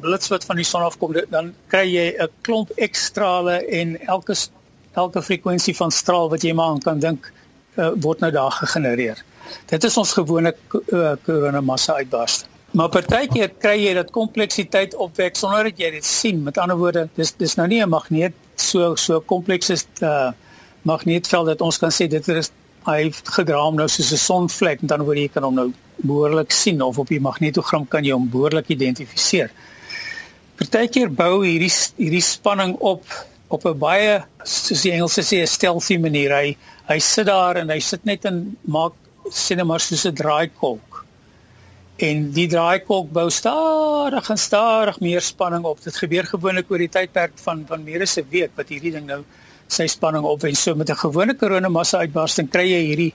blits 0.02 0.28
wat 0.28 0.46
van 0.46 0.56
die 0.56 0.66
son 0.66 0.82
afkom, 0.82 1.14
dan 1.30 1.54
kry 1.68 1.86
jy 1.86 2.08
'n 2.18 2.30
klomp 2.42 2.70
ekstrale 2.78 3.66
en 3.68 4.00
elke 4.08 4.36
elke 4.94 5.22
frekwensie 5.22 5.76
van 5.76 5.92
straal 5.92 6.30
wat 6.30 6.44
jy 6.44 6.54
maar 6.54 6.80
kan 6.84 7.00
dink 7.00 7.32
uh, 7.78 7.92
word 7.96 8.20
nou 8.20 8.32
daar 8.32 8.52
gegenereer. 8.52 9.24
Dit 9.66 9.84
is 9.84 9.98
ons 9.98 10.14
gewone 10.14 10.54
uh, 10.92 11.14
koronamassa 11.24 11.94
uitbarsting. 11.94 12.50
Maar 12.72 12.90
partykeer 12.90 13.52
kry 13.60 13.76
jy 13.82 13.94
dat 13.94 14.12
kompleksiteit 14.16 14.96
opwek 14.96 15.36
sonder 15.36 15.64
dat 15.64 15.80
jy 15.80 15.90
dit 15.92 16.06
sien. 16.06 16.44
Met 16.44 16.58
ander 16.58 16.78
woorde, 16.80 17.10
dis 17.16 17.34
dis 17.36 17.56
nou 17.60 17.68
nie 17.68 17.82
'n 17.84 17.90
magneet 17.90 18.34
so 18.56 18.96
so 18.96 19.20
kompleks 19.20 19.70
is 19.70 19.86
'n 20.00 20.06
uh, 20.06 20.32
magneetveld 20.82 21.46
dat 21.46 21.62
ons 21.62 21.78
kan 21.78 21.92
sê 21.92 22.08
dit 22.08 22.28
is 22.28 22.52
hy 22.86 23.12
gedraam 23.12 23.76
nou 23.78 23.88
soos 23.88 24.12
'n 24.12 24.18
sonvlek 24.18 24.82
en 24.82 24.88
dan 24.88 25.04
word 25.06 25.18
jy 25.18 25.28
kan 25.28 25.44
hom 25.44 25.56
nou 25.56 25.72
behoorlik 26.02 26.52
sien 26.52 26.82
of 26.82 26.98
op 26.98 27.08
die 27.08 27.20
magnetogram 27.20 27.88
kan 27.88 28.04
jy 28.04 28.14
hom 28.14 28.30
behoorlik 28.30 28.70
identifiseer. 28.70 29.52
Partykeer 30.58 31.10
bou 31.10 31.44
hierdie 31.46 31.72
hierdie 31.98 32.22
spanning 32.22 32.76
op 32.80 33.06
op 33.50 33.66
'n 33.66 33.78
baie 33.78 34.24
soos 34.44 34.82
die 34.82 34.92
Engelse 34.92 35.22
sê 35.22 35.42
'n 35.42 35.48
stealthy 35.48 35.98
manier. 35.98 36.32
Hy 36.32 36.58
hy 36.88 37.00
sit 37.00 37.26
daar 37.26 37.58
en 37.58 37.70
hy 37.70 37.80
sit 37.80 38.06
net 38.06 38.26
en 38.26 38.58
maak 38.66 38.94
sien 39.30 39.66
maar 39.68 39.80
soos 39.80 40.06
'n 40.06 40.16
draaikolk. 40.16 41.06
En 41.98 42.32
die 42.32 42.48
draaikolk 42.48 43.12
bou 43.12 43.30
stadig 43.30 44.30
en 44.30 44.38
stadig 44.38 45.00
meer 45.00 45.22
spanning 45.22 45.64
op. 45.66 45.84
Dit 45.84 45.96
gebeur 45.96 46.26
gewoonlik 46.26 46.72
oor 46.72 46.78
die 46.78 46.90
tydperk 46.90 47.34
van 47.36 47.66
van 47.68 47.84
meer 47.84 48.02
as 48.02 48.18
'n 48.18 48.26
week 48.30 48.52
wat 48.56 48.70
hierdie 48.70 48.92
ding 48.92 49.06
nou 49.06 49.24
sy 49.72 49.88
spanning 49.88 50.26
opwen. 50.28 50.56
So 50.56 50.76
met 50.76 50.90
'n 50.90 50.96
gewone 50.96 51.36
koronamassa 51.36 51.98
uitbarsting 51.98 52.50
kry 52.50 52.68
jy 52.68 52.82
hierdie 52.88 53.14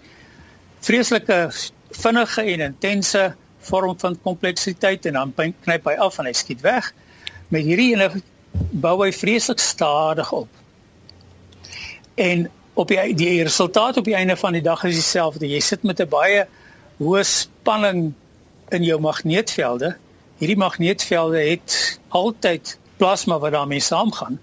vreeslike 0.81 1.51
vinnige 1.91 2.43
en 2.43 2.61
intense 2.61 3.35
vorm 3.59 3.99
van 3.99 4.19
kompleksiteit 4.23 5.07
en 5.07 5.13
dan 5.13 5.35
knyp 5.35 5.85
hy 5.85 5.97
af 5.99 6.19
en 6.19 6.27
hy 6.27 6.33
skiet 6.33 6.61
weg. 6.61 6.93
Met 7.49 7.65
hierdie 7.65 7.93
ene 7.95 8.11
bou 8.73 9.05
hy 9.05 9.13
vreeslik 9.13 9.59
stadig 9.59 10.33
op. 10.33 10.49
En 12.15 12.51
op 12.75 12.89
die 12.89 13.15
die 13.15 13.43
resultaat 13.43 13.97
op 13.97 14.05
die 14.05 14.15
einde 14.15 14.37
van 14.37 14.53
die 14.53 14.63
dag 14.63 14.85
is 14.85 14.95
dieselfde. 14.95 15.49
Jy 15.49 15.61
sit 15.61 15.83
met 15.83 16.01
'n 16.01 16.09
baie 16.09 16.47
hoë 16.99 17.23
spanning 17.25 18.15
in 18.69 18.83
jou 18.83 19.01
magneetvelde. 19.01 19.97
Hierdie 20.39 20.57
magneetvelde 20.57 21.39
het 21.39 22.01
altyd 22.09 22.79
plasma 22.97 23.39
wat 23.39 23.53
daarmee 23.53 23.81
saamgaan. 23.81 24.41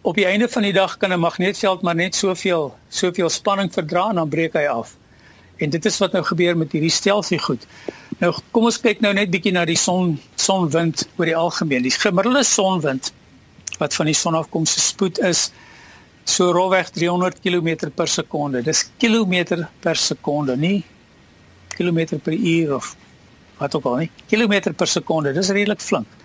Op 0.00 0.14
die 0.14 0.26
einde 0.26 0.48
van 0.48 0.62
die 0.62 0.72
dag 0.72 0.96
kan 0.96 1.12
'n 1.12 1.20
magneetveld 1.20 1.82
maar 1.82 1.94
net 1.94 2.14
soveel 2.14 2.76
soveel 2.88 3.28
spanning 3.28 3.72
verdra 3.72 4.08
en 4.08 4.14
dan 4.14 4.28
breek 4.28 4.52
hy 4.52 4.66
af. 4.66 4.96
En 5.56 5.70
dit 5.70 5.84
is 5.84 5.98
wat 5.98 6.12
nou 6.12 6.24
gebeur 6.24 6.56
met 6.56 6.72
hierdie 6.72 6.90
stelsie 6.90 7.38
goed. 7.38 7.66
Nou 8.18 8.34
kom 8.50 8.64
ons 8.64 8.80
kyk 8.80 9.00
nou 9.00 9.12
net 9.14 9.30
bietjie 9.30 9.52
na 9.52 9.64
die 9.64 9.76
son 9.76 10.20
sonwind 10.34 11.08
oor 11.16 11.24
die 11.24 11.36
algemeen. 11.36 11.82
Die 11.82 11.90
gemiddelde 11.90 12.44
sonwind 12.44 13.12
wat 13.78 13.94
van 13.94 14.06
die 14.06 14.14
son 14.14 14.34
afkom 14.34 14.66
se 14.66 14.80
spoed 14.80 15.18
is 15.18 15.50
so 16.24 16.52
rofweg 16.52 16.90
300 16.90 17.40
km 17.40 17.90
per 17.94 18.08
sekonde. 18.08 18.62
Dis 18.62 18.90
kilometer 18.98 19.68
per 19.80 19.96
sekonde, 19.96 20.56
nie 20.56 20.84
kilometer 21.78 22.18
per 22.18 22.32
uur 22.32 22.74
of 22.74 22.96
wat 23.58 23.74
ook 23.74 23.84
al 23.84 23.96
nie. 23.96 24.10
Kilometer 24.26 24.72
per 24.72 24.86
sekonde, 24.86 25.32
dis 25.32 25.50
redelik 25.54 25.80
flink. 25.80 26.17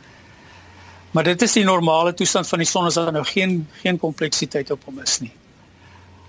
Maar 1.14 1.24
dit 1.24 1.42
is 1.46 1.54
die 1.54 1.64
normale 1.66 2.14
toestand 2.18 2.48
van 2.50 2.62
die 2.64 2.68
son 2.68 2.90
as 2.90 2.98
daar 2.98 3.12
nou 3.14 3.24
geen 3.30 3.68
geen 3.84 4.00
kompleksiteit 4.02 4.72
op 4.74 4.86
hom 4.90 5.00
is 5.04 5.20
nie. 5.22 5.32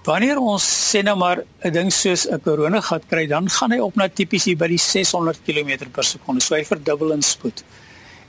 Wanneer 0.05 0.37
ons 0.37 0.65
sê 0.91 1.01
nou 1.03 1.17
maar 1.17 1.41
'n 1.65 1.73
ding 1.73 1.93
soos 1.93 2.27
'n 2.29 2.41
koronagat 2.45 3.07
kry, 3.09 3.27
dan 3.27 3.49
gaan 3.49 3.73
hy 3.73 3.79
op 3.79 3.95
na 3.97 4.09
tipies 4.09 4.45
hier 4.45 4.57
by 4.57 4.69
die 4.69 4.79
600 4.79 5.41
km 5.47 5.89
per 5.91 6.05
sekonde. 6.05 6.41
So 6.41 6.55
hy 6.55 6.65
verdubbel 6.65 7.13
in 7.13 7.23
spoed. 7.23 7.65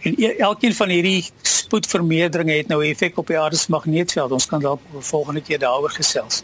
En 0.04 0.16
e-, 0.18 0.38
elkeen 0.38 0.76
van 0.76 0.90
hierdie 0.90 1.26
spoedvermeerderinge 1.42 2.58
het 2.58 2.68
nou 2.68 2.80
'n 2.84 2.92
effek 2.92 3.18
op 3.18 3.28
die 3.28 3.40
aarde 3.40 3.58
se 3.58 3.72
magneetveld. 3.72 4.32
Ons 4.32 4.46
kan 4.46 4.62
dalk 4.62 4.80
volgende 5.00 5.42
keer 5.42 5.60
daaroor 5.60 5.92
gesels. 5.92 6.44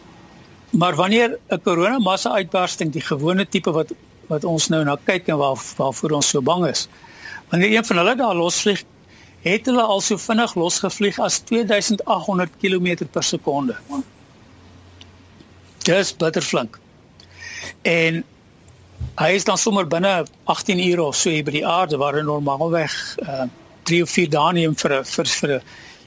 Maar 0.70 0.94
wanneer 0.94 1.38
'n 1.48 1.60
koronamassa 1.62 2.32
uitbarsting 2.32 2.92
die 2.92 3.00
gewone 3.04 3.48
tipe 3.48 3.70
wat 3.70 3.92
wat 4.28 4.44
ons 4.44 4.68
nou 4.68 4.84
na 4.84 4.96
kyk 5.04 5.28
en 5.28 5.36
waar 5.36 5.56
waarvoor 5.76 6.10
ons 6.10 6.28
so 6.28 6.42
bang 6.42 6.66
is. 6.66 6.88
Wanneer 7.48 7.76
een 7.76 7.84
van 7.84 7.96
hulle 7.96 8.16
daar 8.16 8.34
losvlieg, 8.34 8.84
het 9.42 9.66
hulle 9.66 9.82
al 9.82 10.00
so 10.00 10.18
vinnig 10.22 10.54
losgevlieg 10.54 11.18
as 11.18 11.40
2800 11.48 12.50
km 12.62 13.06
per 13.10 13.24
sekonde. 13.26 13.76
Dis 15.82 16.12
bitterflink. 16.16 16.78
En 17.82 18.22
hy 19.18 19.30
is 19.34 19.44
dan 19.44 19.58
sommer 19.58 19.86
binne 19.86 20.22
18 20.44 20.78
ure 20.90 21.02
of 21.02 21.16
so 21.18 21.30
hier 21.30 21.44
by 21.44 21.56
die 21.56 21.66
aarde 21.66 21.98
waar 21.98 22.16
hy 22.18 22.24
normaalweg 22.26 22.94
uh 23.26 23.48
3 23.82 24.04
of 24.04 24.10
4 24.14 24.28
dae 24.30 24.52
neem 24.54 24.76
vir 24.78 24.92
vir 25.02 25.26
vir 25.26 25.52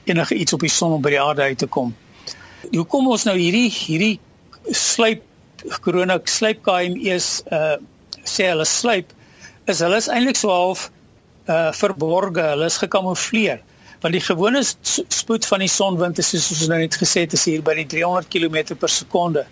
enige 0.08 0.36
iets 0.40 0.54
op 0.56 0.62
die 0.64 0.72
son 0.72 0.94
om 0.96 1.02
by 1.04 1.10
die 1.12 1.20
aarde 1.20 1.42
uit 1.44 1.58
te 1.60 1.66
kom. 1.68 1.90
Hoe 2.72 2.84
kom 2.88 3.10
ons 3.12 3.26
nou 3.28 3.34
hierdie 3.36 3.68
hierdie 3.68 4.14
sluip 4.72 5.26
korona 5.84 6.16
sluip 6.24 6.62
KME's 6.64 7.28
uh 7.52 7.76
sê 8.24 8.48
hulle 8.48 8.64
sluip 8.64 9.12
is 9.68 9.82
hulle 9.84 10.00
is 10.00 10.08
eintlik 10.08 10.40
so 10.40 10.48
half 10.50 10.88
uh 11.48 11.72
verborge, 11.72 12.42
hulle 12.52 12.68
is 12.72 12.78
gekamoufleer 12.82 13.62
want 14.00 14.14
die 14.14 14.22
gewone 14.22 14.62
spoed 14.62 15.46
van 15.48 15.62
die 15.64 15.70
sonwind 15.72 16.18
is 16.20 16.28
soos 16.30 16.50
ons 16.52 16.66
nou 16.70 16.78
net 16.82 16.96
gesê 17.00 17.24
het 17.24 17.34
is 17.36 17.46
hier 17.48 17.62
by 17.64 17.74
die 17.78 17.86
300 17.96 18.28
km 18.30 18.76
per 18.78 18.92
sekonde. 18.92 19.46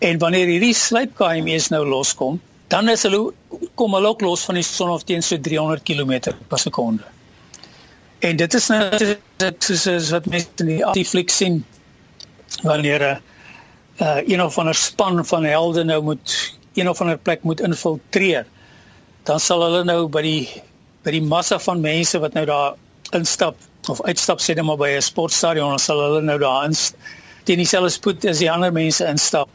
En 0.00 0.20
wanneer 0.22 0.48
hierdie 0.48 0.74
sluip 0.76 1.16
KME's 1.18 1.70
nou 1.74 1.82
loskom, 1.88 2.38
dan 2.72 2.88
is 2.88 3.02
hulle 3.04 3.32
kom 3.74 3.96
hulle 3.96 4.12
ook 4.12 4.22
los 4.24 4.46
van 4.48 4.60
die 4.60 4.66
son 4.66 4.94
af 4.94 5.04
teen 5.08 5.24
so 5.26 5.36
300 5.36 5.82
km 5.84 6.32
per 6.48 6.62
sekonde. 6.62 7.04
En 8.24 8.36
dit 8.36 8.54
is 8.54 8.68
nou 8.70 8.84
soos 9.00 9.82
soos 9.82 10.14
wat 10.14 10.30
mense 10.30 10.64
in 10.64 10.72
die 10.74 10.80
antifliek 10.86 11.32
sien 11.34 11.62
wanneer 12.62 13.04
'n 13.04 13.20
uh, 14.04 14.20
een 14.28 14.42
of 14.42 14.58
ander 14.58 14.74
span 14.74 15.24
van 15.26 15.44
helde 15.44 15.84
nou 15.84 16.02
moet 16.02 16.36
een 16.74 16.88
of 16.88 17.00
ander 17.00 17.18
plek 17.18 17.42
moet 17.42 17.60
infiltreer. 17.60 18.46
Dan 19.24 19.40
sal 19.40 19.62
hulle 19.62 19.84
nou 19.84 20.08
by 20.08 20.22
die 20.22 20.62
by 21.04 21.14
die 21.14 21.22
massa 21.24 21.58
van 21.58 21.80
mense 21.80 22.18
wat 22.20 22.34
nou 22.36 22.44
daar 22.48 22.74
instap 23.16 23.56
of 23.88 24.02
uitstap 24.04 24.42
sê 24.42 24.54
net 24.54 24.64
maar 24.64 24.76
by 24.80 24.90
'n 24.96 25.02
sportstadion, 25.02 25.78
sal 25.78 26.00
hulle 26.00 26.20
nou 26.22 26.38
daar 26.38 26.64
in 26.64 26.74
teen 27.44 27.58
dieselfde 27.58 27.90
spoed 27.90 28.24
as 28.24 28.38
die 28.38 28.50
ander 28.50 28.72
mense 28.72 29.06
instap 29.06 29.48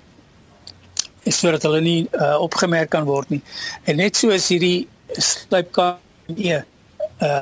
is 1.24 1.40
sodat 1.40 1.64
hulle 1.64 1.82
nie 1.82 2.08
uh, 2.14 2.38
opgemerk 2.42 2.90
kan 2.90 3.06
word 3.06 3.30
nie. 3.30 3.42
En 3.86 3.98
net 3.98 4.18
so 4.18 4.30
is 4.30 4.48
hierdie 4.50 4.88
sluipkamee 5.18 6.62
'n 6.62 6.66
uh, 7.22 7.42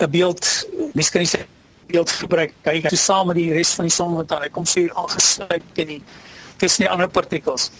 'n 0.00 0.10
beeld, 0.10 0.68
mens 0.94 1.10
kan 1.10 1.20
nie 1.20 1.28
sê 1.28 1.44
beeld 1.86 2.10
gebruik 2.10 2.52
kyk 2.62 2.88
so 2.88 2.96
saam 2.96 3.26
met 3.26 3.36
die 3.36 3.52
res 3.52 3.74
van 3.74 3.88
die 3.88 3.94
son 3.94 4.14
wat 4.16 4.28
daar 4.28 4.48
kom 4.50 4.64
sê 4.64 4.88
aangesluit 4.94 5.62
in 5.74 5.86
die 5.86 6.02
tussen 6.56 6.84
die 6.84 6.90
ander 6.90 7.08
partikels. 7.08 7.70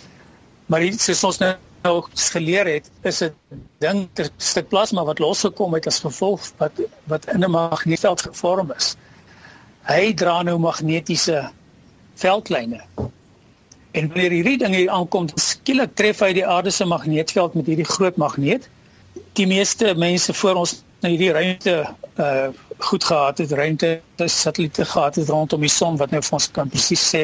Maar 0.66 0.80
dit 0.80 1.00
soos 1.00 1.24
ons 1.24 1.38
nou 1.38 1.54
nou 1.84 2.04
geleer 2.32 2.66
het, 2.66 2.90
is 3.02 3.22
'n 3.22 3.32
ding 3.78 4.08
ter 4.12 4.28
stuk 4.36 4.68
plasma 4.68 5.04
wat 5.04 5.18
losgekom 5.18 5.74
het 5.74 5.86
as 5.86 6.00
gevolg 6.00 6.40
wat 6.56 6.72
wat 7.06 7.26
in 7.26 7.44
'n 7.44 7.50
magneetveld 7.50 8.22
gevorm 8.22 8.72
is. 8.76 8.96
Hy 9.86 10.14
dra 10.14 10.42
nou 10.42 10.58
magnetiese 10.58 11.50
veldlyne 12.14 12.80
En 13.94 14.08
wanneer 14.08 14.32
hierdie 14.34 14.58
ding 14.58 14.74
hier 14.74 14.90
aankom, 14.90 15.28
skielik 15.38 15.92
tref 15.94 16.18
hy 16.24 16.32
die 16.34 16.46
aarde 16.46 16.72
se 16.74 16.84
magneetveld 16.84 17.54
met 17.54 17.68
hierdie 17.70 17.86
groot 17.86 18.16
magneet. 18.18 18.66
Die 19.38 19.46
meeste 19.46 19.92
mense 19.94 20.34
voor 20.34 20.58
ons 20.64 20.72
nou 21.04 21.12
hierdie 21.12 21.30
ruimte 21.36 21.76
uh 22.18 22.48
goed 22.84 23.04
gehad 23.06 23.38
het, 23.38 23.52
ruimte 23.54 24.00
satelliete 24.18 24.84
gehad 24.84 25.14
het 25.14 25.28
rondom 25.30 25.62
die 25.62 25.70
son 25.70 25.94
wat 25.96 26.10
nou 26.10 26.18
vir 26.26 26.34
ons 26.36 26.48
kan 26.50 26.68
presies 26.68 27.04
sê 27.06 27.20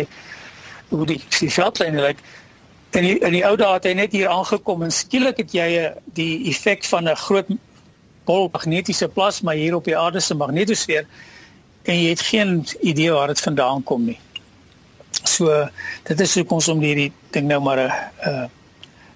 hoe 0.92 1.02
die 1.10 1.18
die 1.40 1.50
veldlyne 1.50 2.04
lyk. 2.04 2.22
En 2.22 2.28
in, 2.96 3.20
in 3.20 3.32
die 3.32 3.44
ou 3.46 3.56
dae 3.56 3.74
het 3.74 3.84
hy 3.84 3.92
net 3.94 4.12
hier 4.12 4.28
aangekom 4.28 4.82
en 4.82 4.94
skielik 4.94 5.36
het 5.42 5.52
jy 5.54 5.90
die 6.16 6.48
effek 6.50 6.84
van 6.84 7.08
'n 7.08 7.16
groot 7.16 7.50
bol 8.24 8.48
magnetiese 8.52 9.08
plasma 9.08 9.52
hier 9.52 9.74
op 9.74 9.84
die 9.84 9.96
aarde 9.98 10.20
se 10.20 10.34
magnetosfeer 10.34 11.06
en 11.84 11.96
jy 11.96 12.08
het 12.08 12.20
geen 12.20 12.66
idee 12.80 13.12
waar 13.12 13.32
dit 13.32 13.40
vandaan 13.40 13.82
kom 13.82 14.04
nie. 14.04 14.18
So 15.24 15.68
dit 16.08 16.20
is 16.20 16.34
hoekom 16.34 16.60
ons 16.60 16.68
om 16.68 16.80
hierdie 16.80 17.12
ding 17.30 17.48
nou 17.48 17.60
maar 17.60 17.78
'n 17.78 18.50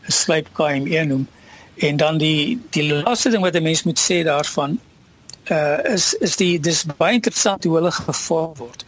'n 0.08 0.12
slyp 0.12 0.48
KM1 0.52 1.08
noem. 1.08 1.28
En 1.76 1.96
dan 1.96 2.18
die 2.18 2.60
die 2.70 2.84
laaste 2.92 3.30
ding 3.30 3.42
wat 3.42 3.54
'n 3.54 3.62
mens 3.62 3.82
moet 3.82 4.00
sê 4.00 4.24
daarvan 4.24 4.78
uh 5.50 5.78
is 5.84 6.14
is 6.14 6.36
die 6.36 6.60
dis 6.60 6.84
baie 6.96 7.14
interessant 7.14 7.64
hoe 7.64 7.74
hulle 7.74 7.90
gevorm 7.92 8.54
word. 8.56 8.84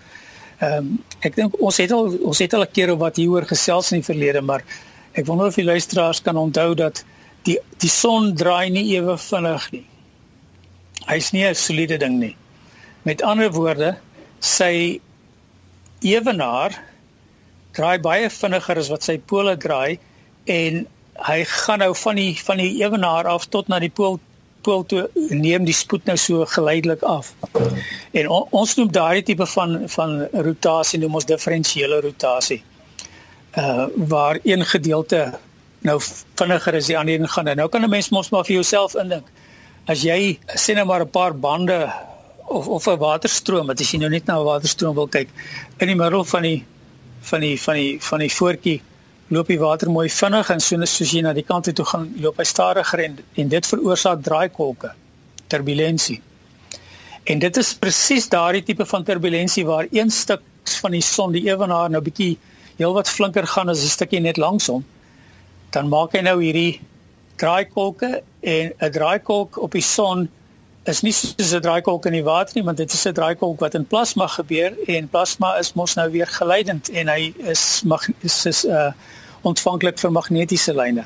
Ehm 0.59 0.79
um, 0.79 0.93
ek 1.21 1.35
dink 1.37 1.57
ons 1.61 1.77
het 1.83 1.93
al 1.93 2.15
ons 2.25 2.39
het 2.41 2.55
al 2.55 2.65
'n 2.65 2.73
keer 2.73 2.91
oor 2.91 2.99
wat 2.99 3.17
hieroor 3.21 3.45
gesels 3.45 3.93
in 3.93 4.01
die 4.01 4.09
verlede, 4.09 4.41
maar 4.41 4.65
ek 5.13 5.27
wonder 5.27 5.47
of 5.47 5.55
die 5.55 5.65
luisteraars 5.65 6.23
kan 6.23 6.37
onthou 6.37 6.75
dat 6.75 7.05
die 7.45 7.59
die 7.79 7.93
son 7.93 8.35
draai 8.35 8.71
nie 8.71 8.87
ewe 8.97 9.19
vinnig 9.19 9.71
nie. 9.73 9.85
Hy's 11.07 11.33
nie 11.33 11.45
'n 11.45 11.55
soliede 11.55 11.99
ding 11.99 12.19
nie. 12.19 12.37
Met 13.03 13.23
ander 13.23 13.53
woorde, 13.53 13.97
sy 14.41 15.01
ewenaar 16.01 16.73
draai 17.77 17.99
baie 17.99 18.31
vinniger 18.31 18.79
as 18.79 18.89
wat 18.89 19.03
sy 19.03 19.19
pole 19.19 19.57
draai 19.57 19.99
en 20.47 20.87
hy 21.29 21.45
gaan 21.45 21.79
nou 21.79 21.95
van 21.95 22.17
die 22.17 22.33
van 22.49 22.57
die 22.57 22.83
ewenaar 22.83 23.27
af 23.27 23.47
tot 23.47 23.69
na 23.69 23.79
die 23.79 23.91
pool 23.91 24.21
pool 24.67 24.85
toe 24.91 25.07
neem 25.31 25.67
die 25.69 25.75
spoed 25.77 26.07
nou 26.11 26.17
so 26.21 26.47
geleidelik 26.51 27.03
af. 27.07 27.33
En 28.13 28.29
on, 28.29 28.47
ons 28.51 28.75
noem 28.79 28.93
daai 28.93 29.23
tipe 29.27 29.47
van 29.55 29.79
van 29.97 30.17
rotasie 30.49 31.01
noem 31.03 31.21
ons 31.21 31.29
diferensiële 31.29 32.01
rotasie. 32.09 32.63
Uh 33.57 33.87
waar 34.13 34.41
een 34.43 34.65
gedeelte 34.75 35.21
nou 35.87 36.01
vinniger 36.03 36.79
as 36.81 36.91
die 36.91 36.99
ander 36.99 37.21
een 37.21 37.29
gaan. 37.29 37.53
Nou 37.57 37.69
kan 37.69 37.85
'n 37.85 37.91
mens 37.91 38.11
mos 38.11 38.31
maar 38.31 38.45
vir 38.45 38.55
jouself 38.61 38.95
indink. 38.95 39.27
As 39.87 40.03
jy 40.03 40.39
sien 40.55 40.77
nou 40.77 40.87
maar 40.87 41.03
'n 41.03 41.11
paar 41.11 41.35
bande 41.35 41.93
of 42.47 42.69
of 42.69 42.87
'n 42.87 42.99
waterstroom, 42.99 43.67
wat 43.67 43.81
as 43.81 43.91
jy 43.91 43.99
nou 43.99 44.11
net 44.11 44.27
na 44.27 44.39
'n 44.39 44.45
waterstroom 44.45 44.95
wil 44.95 45.09
kyk 45.09 45.29
in 45.79 45.87
die 45.87 45.97
middel 45.97 46.25
van 46.25 46.43
die 46.43 46.65
van 47.21 47.41
die 47.41 47.57
van 47.63 47.75
die 47.75 48.03
van 48.03 48.19
die 48.19 48.33
voetjie 48.33 48.83
loop 49.29 49.49
die 49.51 49.59
water 49.59 49.91
mooi 49.91 50.09
vinnig 50.13 50.51
en 50.55 50.61
soos 50.63 50.93
soos 50.97 51.13
jy 51.13 51.23
na 51.27 51.33
die 51.35 51.45
kant 51.47 51.69
toe 51.75 51.85
gaan 51.85 52.07
loop 52.23 52.39
hy 52.39 52.45
stadiger 52.47 53.03
en 53.05 53.19
en 53.43 53.49
dit 53.49 53.67
veroorsaak 53.67 54.23
draaikolke 54.23 54.93
turbulensie. 55.51 56.21
En 57.27 57.39
dit 57.43 57.57
is 57.57 57.73
presies 57.75 58.29
daardie 58.31 58.63
tipe 58.63 58.87
van 58.87 59.05
turbulensie 59.05 59.65
waar 59.67 59.89
een 59.91 60.11
stuk 60.11 60.43
van 60.81 60.95
die 60.95 61.03
son 61.03 61.33
die 61.35 61.47
ewenaar 61.49 61.91
nou 61.91 62.03
bietjie 62.03 62.37
heelwat 62.79 63.11
flinker 63.11 63.47
gaan 63.47 63.69
as 63.69 63.83
'n 63.83 63.95
stukkie 63.97 64.21
net 64.21 64.37
langs 64.37 64.67
hom. 64.67 64.85
Dan 65.71 65.89
maak 65.89 66.13
hy 66.13 66.23
nou 66.23 66.39
hierdie 66.43 66.81
draaikolke 67.37 68.23
en 68.41 68.73
'n 68.79 68.93
draaikolk 68.93 69.59
op 69.59 69.73
die 69.73 69.83
son 69.83 70.29
is 70.89 71.03
nie 71.03 71.13
soos 71.13 71.53
'n 71.55 71.61
draaikolk 71.61 72.07
in 72.07 72.13
die 72.13 72.25
water 72.25 72.55
nie, 72.55 72.65
want 72.65 72.77
dit 72.77 72.93
is 72.93 73.07
'n 73.07 73.13
draaikolk 73.13 73.61
wat 73.61 73.75
in 73.75 73.87
plasma 73.87 74.27
gebeur 74.27 74.73
en 74.87 75.09
plasma 75.09 75.57
is 75.59 75.73
mos 75.75 75.95
nou 75.95 76.11
weer 76.11 76.27
geleidend 76.27 76.89
en 76.89 77.09
hy 77.09 77.35
is 77.39 77.83
mag 77.85 78.09
is 78.21 78.47
is 78.47 78.65
uh 78.65 78.93
ontvanklik 79.43 79.99
vir 79.99 80.11
magnetiese 80.11 80.75
lyne. 80.75 81.05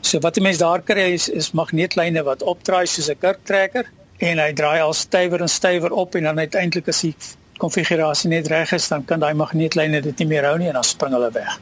So 0.00 0.18
wat 0.18 0.36
'n 0.36 0.42
mens 0.42 0.58
daar 0.58 0.82
kry 0.82 1.12
is 1.12 1.28
is 1.28 1.52
magneetlyne 1.52 2.22
wat 2.22 2.42
opdraai 2.42 2.86
soos 2.86 3.08
'n 3.08 3.18
kurktrekker 3.18 3.86
en 4.18 4.38
hy 4.38 4.52
draai 4.52 4.80
al 4.80 4.92
stywer 4.92 5.40
en 5.40 5.48
stywer 5.48 5.92
op 5.92 6.14
en 6.14 6.22
dan 6.22 6.38
uiteindelik 6.38 6.88
as 6.88 7.00
die 7.00 7.14
konfigurasie 7.58 8.28
net 8.30 8.46
reg 8.46 8.72
is, 8.72 8.88
dan 8.88 9.04
kan 9.04 9.20
daai 9.20 9.34
magneetlyne 9.34 10.00
dit 10.00 10.18
nie 10.18 10.26
meer 10.26 10.44
hou 10.44 10.58
nie 10.58 10.68
en 10.68 10.74
dan 10.74 10.84
spring 10.84 11.12
hulle 11.12 11.30
weg. 11.32 11.60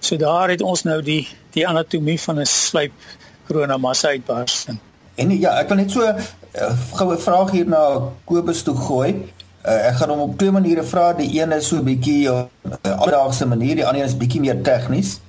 So 0.00 0.16
daar 0.16 0.48
het 0.48 0.62
ons 0.62 0.82
nou 0.82 1.02
die 1.02 1.28
die 1.52 1.66
anatomie 1.68 2.20
van 2.20 2.40
'n 2.40 2.46
slyp 2.46 2.92
koronamassa 3.46 4.08
uitbarsting. 4.08 4.78
En 5.20 5.32
ja, 5.36 5.56
ek 5.60 5.68
wil 5.68 5.82
net 5.82 5.92
so 5.92 6.00
'n 6.00 6.16
uh, 6.16 6.28
eh, 6.52 6.72
goue 6.96 7.18
vraag 7.18 7.50
hier 7.50 7.68
na 7.68 8.10
Kobus 8.24 8.62
toe 8.62 8.76
gooi. 8.76 9.10
Uh, 9.60 9.88
ek 9.90 10.00
gaan 10.00 10.08
hom 10.08 10.20
op 10.20 10.38
twee 10.38 10.50
maniere 10.50 10.82
vra. 10.82 11.12
Die 11.12 11.40
een 11.40 11.52
is 11.52 11.68
so 11.68 11.76
'n 11.76 11.84
bietjie 11.84 12.28
'n 12.28 12.48
uh, 12.86 12.96
alledaagse 12.96 13.46
manier, 13.46 13.74
die 13.76 13.86
ander 13.86 14.04
is 14.04 14.16
bietjie 14.16 14.40
meer 14.40 14.62
tegnies. 14.62 15.20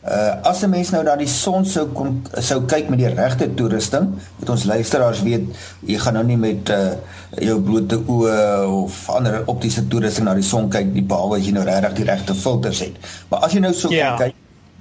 Uh 0.00 0.48
as 0.48 0.62
'n 0.62 0.70
mens 0.70 0.90
nou 0.90 1.02
na 1.04 1.16
die 1.16 1.28
son 1.28 1.64
sou 1.64 1.86
kom 1.86 2.22
sou 2.32 2.62
kyk 2.64 2.88
met 2.88 2.98
die 2.98 3.08
regte 3.08 3.54
toerusting, 3.54 4.06
moet 4.38 4.50
ons 4.50 4.64
luisteraars 4.64 5.22
weet, 5.22 5.44
jy 5.84 5.98
gaan 5.98 6.14
nou 6.14 6.24
nie 6.24 6.36
met 6.36 6.68
uh 6.68 6.94
jou 7.36 7.60
blote 7.60 7.98
oë 8.06 8.64
of 8.64 9.10
ander 9.10 9.42
optiese 9.46 9.84
toerusting 9.88 10.24
na 10.24 10.34
die 10.34 10.46
son 10.46 10.70
kyk 10.70 10.86
nie, 10.94 11.02
behalwe 11.02 11.36
as 11.36 11.44
jy 11.44 11.52
nou 11.52 11.64
regtig 11.64 11.92
die 11.92 12.04
regte 12.04 12.34
filters 12.34 12.80
het. 12.80 12.96
Maar 13.28 13.40
as 13.40 13.52
jy 13.52 13.60
nou 13.60 13.74
so 13.74 13.90
yeah. 13.90 14.16
Ja. 14.16 14.16
kyk, 14.16 14.34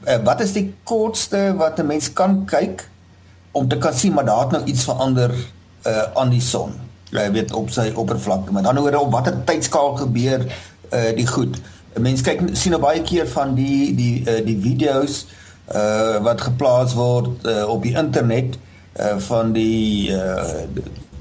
uh, 0.08 0.24
wat 0.24 0.42
is 0.42 0.54
die 0.54 0.74
kortste 0.84 1.54
wat 1.58 1.80
'n 1.80 1.88
mens 1.88 2.14
kan 2.14 2.46
kyk 2.46 2.88
om 3.52 3.68
te 3.68 3.78
kan 3.78 3.94
sien 3.94 4.14
maar 4.14 4.26
daar 4.26 4.46
het 4.48 4.52
nou 4.52 4.64
iets 4.66 4.84
verander 4.84 5.34
uh 5.88 6.06
aan 6.14 6.30
die 6.30 6.44
son? 6.44 6.76
jy 7.10 7.26
weet 7.34 7.54
op 7.58 7.72
sy 7.74 7.90
oppervlakte. 7.98 8.54
Maar 8.54 8.68
dan 8.70 8.80
oor 8.80 8.98
op 9.00 9.12
watter 9.12 9.38
tydskaal 9.46 9.96
gebeur 10.04 10.46
uh 10.94 11.12
die 11.18 11.28
goed? 11.28 11.58
Mense 11.98 12.24
kyk 12.24 12.44
sien 12.54 12.76
nou 12.76 12.82
baie 12.82 13.02
keer 13.06 13.28
van 13.30 13.56
die 13.58 13.96
die 13.98 14.22
uh, 14.26 14.40
die 14.46 14.58
video's 14.62 15.24
uh 15.74 16.20
wat 16.26 16.42
geplaas 16.42 16.94
word 16.98 17.46
uh, 17.50 17.66
op 17.70 17.84
die 17.86 17.96
internet 17.98 18.58
uh 19.00 19.18
van 19.30 19.54
die 19.58 20.14
uh 20.14 20.66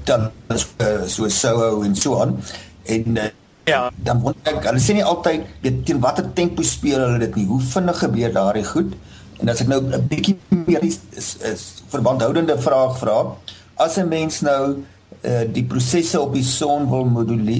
dan 0.05 0.29
uh, 0.49 1.05
so 1.05 1.27
so 1.29 1.81
en 1.83 1.95
so 1.95 2.21
aan. 2.21 2.37
En 2.85 3.17
uh, 3.17 3.29
ja. 3.69 3.89
dan 3.95 4.21
word 4.25 4.49
ek 4.49 4.63
hulle 4.69 4.81
sê 4.81 4.97
nie 4.97 5.05
altyd 5.05 5.45
weet 5.65 5.83
teen 5.85 6.01
watter 6.01 6.25
tempo 6.37 6.65
speel 6.65 7.01
hulle 7.01 7.21
dit 7.25 7.41
nie? 7.41 7.47
Hoe 7.49 7.61
vinnig 7.73 8.01
gebeur 8.05 8.33
daardie 8.33 8.65
goed 8.65 8.93
en 9.39 9.49
as 9.49 9.61
ek 9.63 9.67
nou 9.71 9.81
'n 9.81 10.07
bietjie 10.07 10.37
meer 10.49 10.83
is, 10.83 10.99
is, 11.15 11.37
is 11.43 11.83
verbandhoudende 11.89 12.57
vraag 12.59 12.97
vra 12.99 13.35
as 13.75 13.97
'n 13.97 14.07
mens 14.07 14.41
nou 14.41 14.77
uh, 15.23 15.43
die 15.53 15.63
prosesse 15.63 16.19
op 16.19 16.33
die 16.33 16.43
son 16.43 16.89
wil 16.89 17.05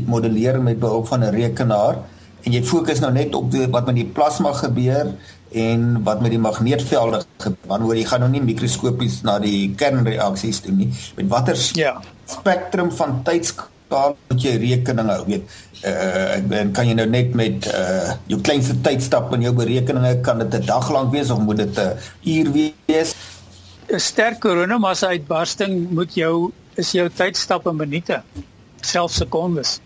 modelleer 0.06 0.62
met 0.62 0.80
behulp 0.80 1.08
van 1.08 1.24
'n 1.24 1.34
rekenaar 1.36 1.98
en 2.44 2.52
jy 2.52 2.64
fokus 2.64 3.00
nou 3.00 3.12
net 3.12 3.36
op 3.36 3.52
die, 3.52 3.68
wat 3.68 3.86
met 3.86 3.96
die 3.96 4.06
plasma 4.06 4.54
gebeur 4.54 5.14
en 5.52 6.04
wat 6.04 6.22
met 6.22 6.32
die 6.32 6.40
magneetvelde 6.40 7.24
wanneer 7.68 7.96
jy 7.96 8.06
gaan 8.06 8.20
nou 8.20 8.32
nie 8.32 8.42
mikroskopies 8.42 9.22
na 9.24 9.40
die 9.40 9.74
kernreaksies 9.76 10.62
doen 10.62 10.78
nie 10.78 10.92
met 11.16 11.28
watter 11.28 11.58
ja. 11.74 11.98
spektrum 12.26 12.92
van 12.92 13.24
tydskaal 13.90 14.16
moet 14.30 14.44
jy 14.44 14.54
rekening 14.62 15.10
hou 15.10 15.24
weet 15.26 15.44
uh, 15.86 16.62
en 16.62 16.72
kan 16.78 16.88
jy 16.88 16.94
nou 16.94 17.08
net 17.10 17.34
met 17.34 17.68
uh, 17.74 18.14
jou 18.30 18.40
kleinste 18.42 18.78
tydstap 18.86 19.34
in 19.34 19.42
jou 19.42 19.54
berekeninge 19.54 20.22
kan 20.22 20.40
dit 20.40 20.54
'n 20.54 20.66
dag 20.66 20.90
lank 20.92 21.12
wees 21.12 21.30
of 21.30 21.40
moet 21.40 21.58
dit 21.58 21.78
'n 21.78 21.98
uur 22.24 22.52
wees 22.54 23.16
'n 23.90 24.00
sterk 24.00 24.40
koronamassa 24.40 25.08
uitbarsting 25.08 25.90
moet 25.90 26.14
jou 26.14 26.52
is 26.76 26.92
jou 26.92 27.10
tydstap 27.10 27.68
in 27.68 27.76
minute, 27.76 28.22
selfs 28.82 29.18
sekondes. 29.18 29.80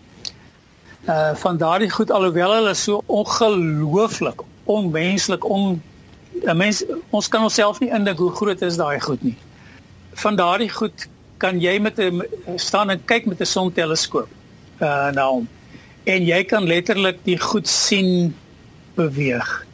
Uh 1.08 1.34
van 1.34 1.56
daardie 1.56 1.90
goed 1.90 2.10
alhoewel 2.10 2.52
hulle 2.54 2.74
so 2.74 3.02
ongelooflik, 3.06 4.42
onmenslik, 4.64 5.44
on 5.44 5.82
'n 6.44 6.56
mens 6.56 6.84
ons 7.10 7.28
kan 7.28 7.42
onsself 7.42 7.80
nie 7.80 7.90
indink 7.90 8.18
hoe 8.18 8.30
groot 8.30 8.62
is 8.62 8.76
daai 8.76 9.00
goed 9.00 9.22
nie. 9.22 9.36
Van 10.14 10.36
daardie 10.36 10.70
goed 10.70 11.08
kan 11.44 11.60
jy 11.60 11.76
met 11.78 12.00
'n 12.00 12.22
staan 12.56 12.90
en 12.90 13.04
kyk 13.04 13.26
met 13.26 13.40
'n 13.40 13.52
sonteleskoop 13.56 14.28
uh 14.80 15.10
na 15.12 15.28
hom. 15.28 15.48
En 16.04 16.24
jy 16.24 16.44
kan 16.44 16.64
letterlik 16.66 17.18
die 17.24 17.38
goed 17.38 17.68
sien 17.68 18.34
beweeg. 18.94 19.66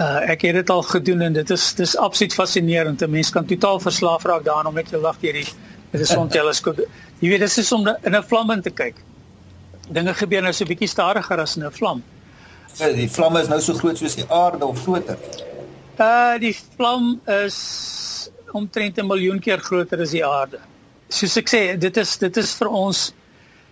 Uh 0.00 0.30
ek 0.34 0.42
het 0.42 0.54
dit 0.54 0.70
al 0.70 0.82
gedoen 0.82 1.20
en 1.20 1.32
dit 1.32 1.50
is 1.50 1.74
dis 1.74 1.96
absoluut 1.96 2.34
fascinerend. 2.34 3.02
'n 3.02 3.10
Mens 3.10 3.30
kan 3.30 3.44
totaal 3.44 3.80
verslaaf 3.80 4.24
raak 4.24 4.44
daaraan 4.44 4.66
om 4.66 4.74
net 4.74 4.90
jou 4.90 5.02
lag 5.02 5.18
deur 5.20 5.32
die 5.32 5.48
met 5.90 6.00
'n 6.00 6.04
sonteleskoop. 6.04 6.76
Jy 7.20 7.28
weet, 7.28 7.40
dit 7.40 7.56
is 7.56 7.72
om 7.72 7.88
in 7.88 8.14
'n 8.16 8.22
vlam 8.22 8.50
in 8.50 8.62
te 8.62 8.70
kyk. 8.70 8.94
Dinge 9.88 10.14
gebeur 10.14 10.42
nou 10.42 10.52
so 10.52 10.64
'n 10.64 10.68
bietjie 10.68 10.88
stadiger 10.88 11.40
as 11.40 11.56
in 11.56 11.64
'n 11.64 11.72
vlam. 11.72 12.02
Die 12.78 13.10
vlam 13.10 13.36
is 13.36 13.48
nou 13.48 13.60
so 13.60 13.74
groot 13.74 13.98
soos 13.98 14.14
die 14.14 14.28
aarde 14.28 14.66
of 14.66 14.82
groter. 14.82 15.18
Uh 15.98 16.38
die 16.38 16.56
vlam 16.76 17.20
is 17.26 17.97
omtrent 18.52 18.98
'n 18.98 19.06
miljoen 19.06 19.40
keer 19.40 19.58
groter 19.58 20.00
as 20.00 20.10
die 20.10 20.24
aarde. 20.24 20.58
Soos 21.08 21.36
ek 21.36 21.48
sê, 21.48 21.78
dit 21.78 21.96
is 21.96 22.16
dit 22.18 22.36
is 22.36 22.54
vir 22.54 22.68
ons 22.68 23.12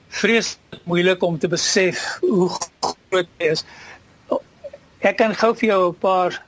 vreeslik 0.09 0.81
moeilik 0.85 1.23
om 1.23 1.39
te 1.39 1.49
besef 1.49 2.19
hoe 2.21 2.49
groot 2.51 3.29
dit 3.39 3.51
is. 3.53 3.65
Ek 5.01 5.17
kan 5.17 5.35
gou 5.35 5.55
vir 5.55 5.69
jou 5.69 5.89
'n 5.89 5.99
paar 6.01 6.43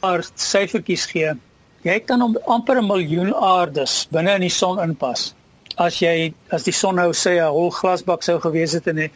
paar 0.00 0.22
syfertjies 0.36 1.06
gee. 1.06 1.34
Jy 1.82 2.00
kan 2.00 2.22
om 2.22 2.36
amper 2.46 2.78
'n 2.78 2.86
miljoen 2.86 3.34
aardes 3.34 4.06
binne 4.10 4.34
in 4.34 4.40
die 4.40 4.56
son 4.56 4.78
inpas. 4.78 5.34
As 5.76 6.00
jy 6.00 6.34
as 6.50 6.62
die 6.64 6.72
son 6.72 6.96
nou 6.96 7.12
sê 7.12 7.38
'n 7.38 7.52
hol 7.52 7.70
glasbak 7.70 8.22
sou 8.22 8.38
gewees 8.40 8.72
het 8.72 8.86
en 8.86 9.10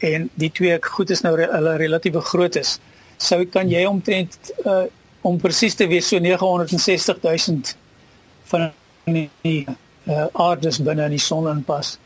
en 0.00 0.30
die 0.34 0.50
twee 0.50 0.78
goed 0.80 1.10
is 1.10 1.22
nou 1.22 1.36
hulle 1.36 1.76
relatief 1.76 2.14
groot 2.14 2.56
is, 2.56 2.78
sou 3.18 3.44
kan 3.44 3.68
jy 3.68 3.84
omtrent 3.84 4.52
uh, 4.64 4.86
om 5.22 5.38
presies 5.38 5.76
te 5.76 5.86
wees 5.86 6.08
so 6.08 6.18
960 6.18 7.20
000 7.22 7.74
van 8.52 8.70
die 9.06 9.66
uh, 9.66 10.26
aardes 10.32 10.80
binne 10.82 11.04
in 11.04 11.16
die 11.16 11.22
son 11.22 11.48
inpas. 11.50 11.98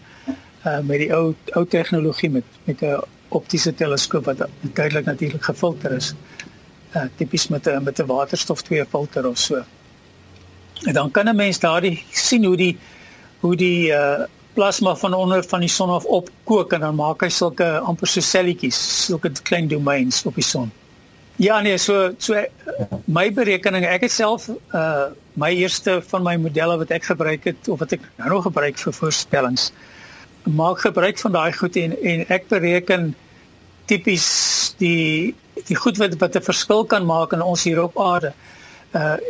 uh 0.67 0.79
met 0.85 1.01
die 1.01 1.11
ou 1.17 1.35
ou 1.57 1.65
tegnologie 1.67 2.31
met 2.31 2.45
met 2.65 2.83
'n 2.83 3.01
optiese 3.29 3.75
teleskoop 3.75 4.25
wat 4.25 4.47
duidelik 4.61 5.05
natuurlik 5.05 5.45
gefilter 5.45 5.93
is. 5.93 6.15
Uh 6.95 7.07
tipies 7.17 7.49
met 7.49 7.67
'n 7.67 7.83
met 7.83 7.99
'n 7.99 8.07
waterstof 8.07 8.63
2 8.63 8.85
filter 8.85 9.27
of 9.27 9.39
so. 9.39 9.65
En 10.85 10.93
dan 10.93 11.11
kan 11.11 11.29
'n 11.29 11.37
mens 11.37 11.59
daardie 11.59 12.05
sien 12.11 12.45
hoe 12.45 12.57
die 12.57 12.79
hoe 13.41 13.57
die 13.57 13.91
uh 13.91 14.21
plasma 14.53 14.97
van 14.97 15.15
onder 15.15 15.45
van 15.45 15.61
die 15.61 15.69
son 15.69 15.91
af 15.91 16.05
opkook 16.05 16.73
en 16.73 16.81
dan 16.81 16.95
maak 16.95 17.21
hy 17.21 17.29
sulke 17.29 17.79
amper 17.79 18.09
so 18.09 18.21
selletjies, 18.21 18.79
sulke 19.07 19.31
klein 19.43 19.69
domeins 19.69 20.25
op 20.27 20.35
die 20.35 20.45
son. 20.45 20.73
Ja 21.37 21.61
nee, 21.61 21.79
so 21.79 22.11
so 22.19 22.43
my 23.05 23.33
berekening, 23.33 23.85
ek 23.85 24.01
het 24.01 24.13
self 24.13 24.49
uh 24.75 25.07
my 25.33 25.53
eerste 25.55 26.03
van 26.03 26.23
my 26.23 26.37
modelle 26.37 26.77
wat 26.77 26.91
ek 26.91 27.05
gebruik 27.05 27.45
het 27.45 27.69
of 27.69 27.79
wat 27.79 27.93
ek 27.93 28.01
nou 28.17 28.29
nog 28.29 28.43
gebruik 28.43 28.79
vir 28.79 28.93
voorspellings 28.93 29.71
maak 30.45 30.81
gebruik 30.81 31.19
van 31.19 31.33
daai 31.33 31.53
goed 31.53 31.77
en 31.77 31.95
en 32.03 32.25
ek 32.29 32.49
bereken 32.49 33.15
tipies 33.87 34.75
die 34.79 35.35
die 35.67 35.77
goed 35.77 35.97
wat 35.97 36.19
wat 36.19 36.37
'n 36.37 36.43
verskil 36.43 36.85
kan 36.85 37.07
maak 37.07 37.33
in 37.33 37.43
ons 37.43 37.65
hier 37.65 37.83
op 37.83 38.01
aarde. 38.01 38.35
Uh 38.35 38.60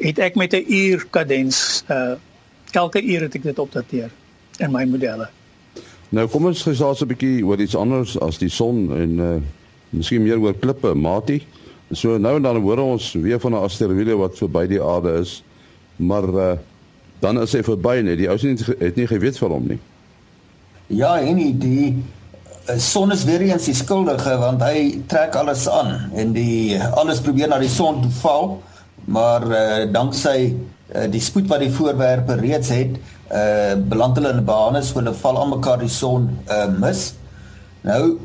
het 0.00 0.18
ek 0.18 0.34
met 0.34 0.52
'n 0.52 0.64
uur 0.68 1.06
kadens 1.10 1.84
uh 1.88 2.14
elke 2.70 3.02
uur 3.02 3.20
het 3.20 3.34
ek 3.34 3.42
dit 3.42 3.58
opdateer 3.58 4.10
in 4.58 4.70
my 4.70 4.84
modelle. 4.84 5.28
Nou 6.08 6.28
kom 6.28 6.46
ons 6.46 6.62
gesels 6.62 7.02
'n 7.02 7.06
bietjie 7.06 7.46
oor 7.46 7.60
iets 7.60 7.76
anders 7.76 8.18
as 8.20 8.38
die 8.38 8.48
son 8.48 8.90
en 8.96 9.18
uh 9.18 9.36
miskien 9.90 10.22
meer 10.22 10.38
oor 10.38 10.54
klippe, 10.54 10.94
Matie. 10.94 11.42
So 11.92 12.18
nou 12.18 12.36
en 12.36 12.42
dan 12.42 12.60
hoor 12.62 12.78
ons 12.78 13.12
weer 13.12 13.40
van 13.40 13.52
'n 13.52 13.64
asteroïde 13.66 14.16
wat 14.16 14.38
verby 14.38 14.66
die 14.66 14.82
aarde 14.82 15.18
is, 15.18 15.42
maar 15.96 16.28
uh, 16.28 16.52
dan 17.18 17.40
is 17.40 17.52
hy 17.52 17.62
verby 17.62 18.00
net. 18.02 18.18
Die 18.18 18.28
ou 18.28 18.38
sien 18.38 18.58
het 18.78 18.96
nie 18.96 19.06
geweet 19.06 19.38
van 19.38 19.50
hom 19.50 19.66
nie. 19.66 19.78
Ja, 20.86 21.18
en 21.20 21.36
die, 21.36 21.58
die 21.58 22.02
uh, 22.68 22.78
son 22.78 23.12
is 23.12 23.24
weer 23.24 23.40
eens 23.40 23.64
die 23.64 23.74
skuldige 23.74 24.38
want 24.38 24.62
hy 24.62 25.02
trek 25.06 25.34
alles 25.34 25.68
aan 25.68 26.10
en 26.14 26.32
die 26.32 26.78
alles 26.94 27.20
probeer 27.20 27.48
na 27.48 27.58
die 27.58 27.68
son 27.68 28.02
toe 28.02 28.10
val, 28.22 28.62
maar 29.10 29.46
uh, 29.46 29.92
danksy 29.92 30.54
uh, 30.94 31.06
die 31.10 31.22
spoed 31.22 31.48
wat 31.50 31.64
die 31.64 31.72
voorwerpe 31.74 32.36
reeds 32.38 32.70
het, 32.74 32.98
uh, 33.30 33.74
beland 33.90 34.18
hulle 34.18 34.34
in 34.36 34.44
bane 34.46 34.82
so 34.86 35.00
hulle 35.00 35.14
val 35.22 35.38
aan 35.42 35.54
mekaar 35.54 35.80
die 35.82 35.92
son 35.92 36.30
uh, 36.48 36.66
mis. 36.78 37.10
Nou 37.86 38.18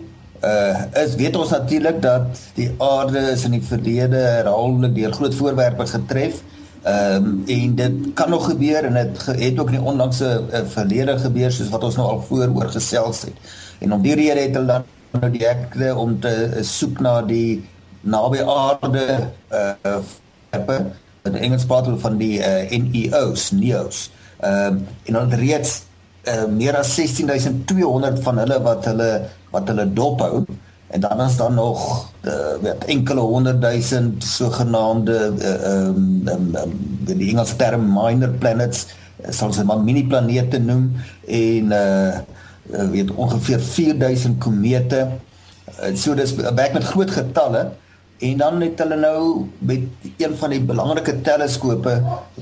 uh 0.46 0.82
is 1.02 1.16
weet 1.18 1.38
ons 1.40 1.50
natuurlik 1.50 2.02
dat 2.04 2.42
die 2.58 2.68
aarde 2.84 3.22
is 3.32 3.46
in 3.48 3.56
die 3.56 3.64
verlede 3.64 4.20
herhaaldelik 4.20 4.94
deur 4.98 5.14
groot 5.16 5.36
voorwerpe 5.36 5.88
getref. 5.90 6.42
Ehm 6.84 7.30
um, 7.30 7.44
en 7.50 7.76
dit 7.76 7.96
kan 8.20 8.30
nog 8.30 8.46
gebeur 8.50 8.86
en 8.86 8.94
dit 9.00 9.24
het 9.26 9.60
ook 9.60 9.72
in 9.72 9.80
die 9.80 9.88
onlangse 9.94 10.28
uh, 10.52 10.62
verlede 10.74 11.16
gebeur 11.20 11.52
soos 11.52 11.72
wat 11.74 11.88
ons 11.88 11.96
nou 11.98 12.10
al 12.10 12.22
voor 12.28 12.52
oor 12.60 12.70
gesels 12.76 13.24
het. 13.26 13.56
En 13.80 13.96
om 13.96 14.04
die 14.04 14.14
rede 14.16 14.44
het 14.44 14.60
hulle 14.60 14.68
dan 14.68 14.86
nou 15.24 15.32
die 15.32 15.48
ekte 15.48 15.96
om 15.96 16.20
te 16.20 16.36
soek 16.62 17.00
na 17.00 17.16
die 17.26 17.64
naby 18.02 18.44
aarde 18.44 19.08
uh 19.50 19.98
in 21.26 21.36
Engels 21.36 21.66
praat 21.66 21.88
hulle 21.90 22.00
van 22.00 22.18
die 22.22 22.38
uh, 22.40 22.70
NEOs, 22.70 23.52
NEOs. 23.52 24.10
Ehm 24.40 24.78
um, 24.78 24.88
en 25.06 25.20
hulle 25.20 25.42
reeds 25.42 25.84
uh, 26.28 26.46
meer 26.52 26.78
as 26.78 26.94
16200 26.96 28.22
van 28.26 28.42
hulle 28.44 28.62
wat 28.66 28.86
hulle 28.90 29.10
wat 29.54 29.70
hulle 29.72 29.86
dophou 29.98 30.46
en 30.94 31.02
dan 31.02 31.22
is 31.22 31.38
daar 31.38 31.52
nog 31.52 32.12
uh, 32.28 32.56
weet 32.62 32.86
enkele 32.86 33.20
honderdduisend 33.20 34.24
sogenaamde 34.24 35.18
ehm 35.18 35.42
uh, 35.42 35.88
um, 35.88 36.28
um, 36.28 36.50
um, 36.56 36.76
die 37.08 37.30
Engelse 37.30 37.56
term 37.56 37.88
minor 37.94 38.30
planets 38.30 38.88
sal 39.30 39.54
se 39.54 39.64
maar 39.64 39.80
mini 39.80 40.06
planete 40.06 40.60
noem 40.60 40.92
en 41.28 41.72
uh, 41.72 42.18
uh 42.76 42.90
weet 42.92 43.12
ongeveer 43.12 43.60
4000 43.60 44.38
komete 44.38 45.08
uh, 45.08 45.96
so 45.96 46.14
dis 46.14 46.36
werk 46.36 46.74
met 46.74 46.84
groot 46.84 47.12
getalle 47.12 47.72
en 48.20 48.38
dan 48.38 48.62
het 48.62 48.80
hulle 48.80 48.96
nou 48.96 49.48
met 49.60 50.12
een 50.18 50.36
van 50.40 50.50
die 50.50 50.62
belangrike 50.62 51.22
teleskope 51.22 51.96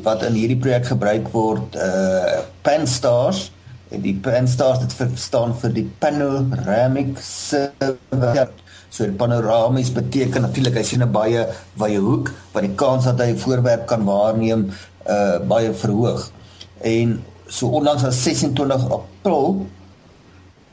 wat 0.06 0.24
in 0.28 0.38
hierdie 0.38 0.60
projek 0.62 0.86
gebruik 0.92 1.30
word 1.34 1.78
uh 1.82 2.42
Pan-STARRS 2.62 3.48
en 3.94 4.04
die 4.06 4.14
Pan-STARRS 4.22 4.84
dit 4.86 5.18
staan 5.20 5.56
vir 5.62 5.74
die 5.74 5.88
panoramic 6.00 7.18
survey. 7.22 8.46
So 8.94 9.10
panoramies 9.18 9.90
beteken 9.94 10.46
natuurlik 10.46 10.78
hy 10.78 10.84
sien 10.86 11.02
'n 11.02 11.12
baie 11.12 11.48
baie 11.82 11.98
hoek 11.98 12.30
wat 12.54 12.64
die 12.64 12.76
kans 12.78 13.06
dat 13.10 13.20
hy 13.20 13.34
'n 13.34 13.42
voorwerp 13.42 13.88
kan 13.90 14.06
waarneem 14.06 14.70
uh 15.10 15.40
baie 15.42 15.74
verhoog. 15.74 16.30
En 16.82 17.24
so 17.48 17.68
onlangs 17.68 18.04
as 18.04 18.24
26 18.24 18.90
April 18.90 19.66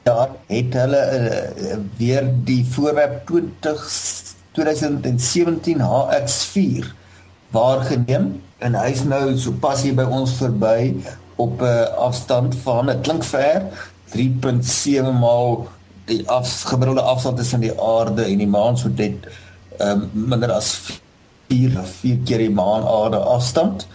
daar 0.02 0.28
het 0.46 0.74
hulle 0.74 1.00
uh, 1.12 1.76
weer 1.96 2.24
die 2.44 2.64
voorwerp 2.64 3.26
20 3.26 3.88
2017 4.52 5.80
HX4 5.80 6.86
waargeneem 7.54 8.30
en 8.58 8.74
hy's 8.74 9.04
nou 9.06 9.36
so 9.38 9.54
pas 9.62 9.82
hier 9.82 9.94
by 9.98 10.06
ons 10.10 10.32
verby 10.38 10.94
op 11.40 11.60
'n 11.62 11.64
uh, 11.64 11.84
afstand 12.06 12.56
van 12.64 12.86
dit 12.86 13.00
klink 13.06 13.24
ver 13.24 13.62
3.7 14.14 15.12
maal 15.20 15.68
die 16.10 16.22
afgemiddelde 16.28 17.02
afstand 17.02 17.36
tussen 17.36 17.60
die 17.60 17.74
aarde 17.80 18.24
en 18.24 18.38
die 18.38 18.50
maan 18.50 18.78
so 18.78 18.88
dit 18.88 19.26
um, 19.78 20.10
minder 20.12 20.52
as 20.52 20.74
4 21.48 21.78
4 22.02 22.18
keer 22.24 22.38
die 22.38 22.50
maan 22.50 22.86
aarde 22.86 23.18
afstand. 23.18 23.86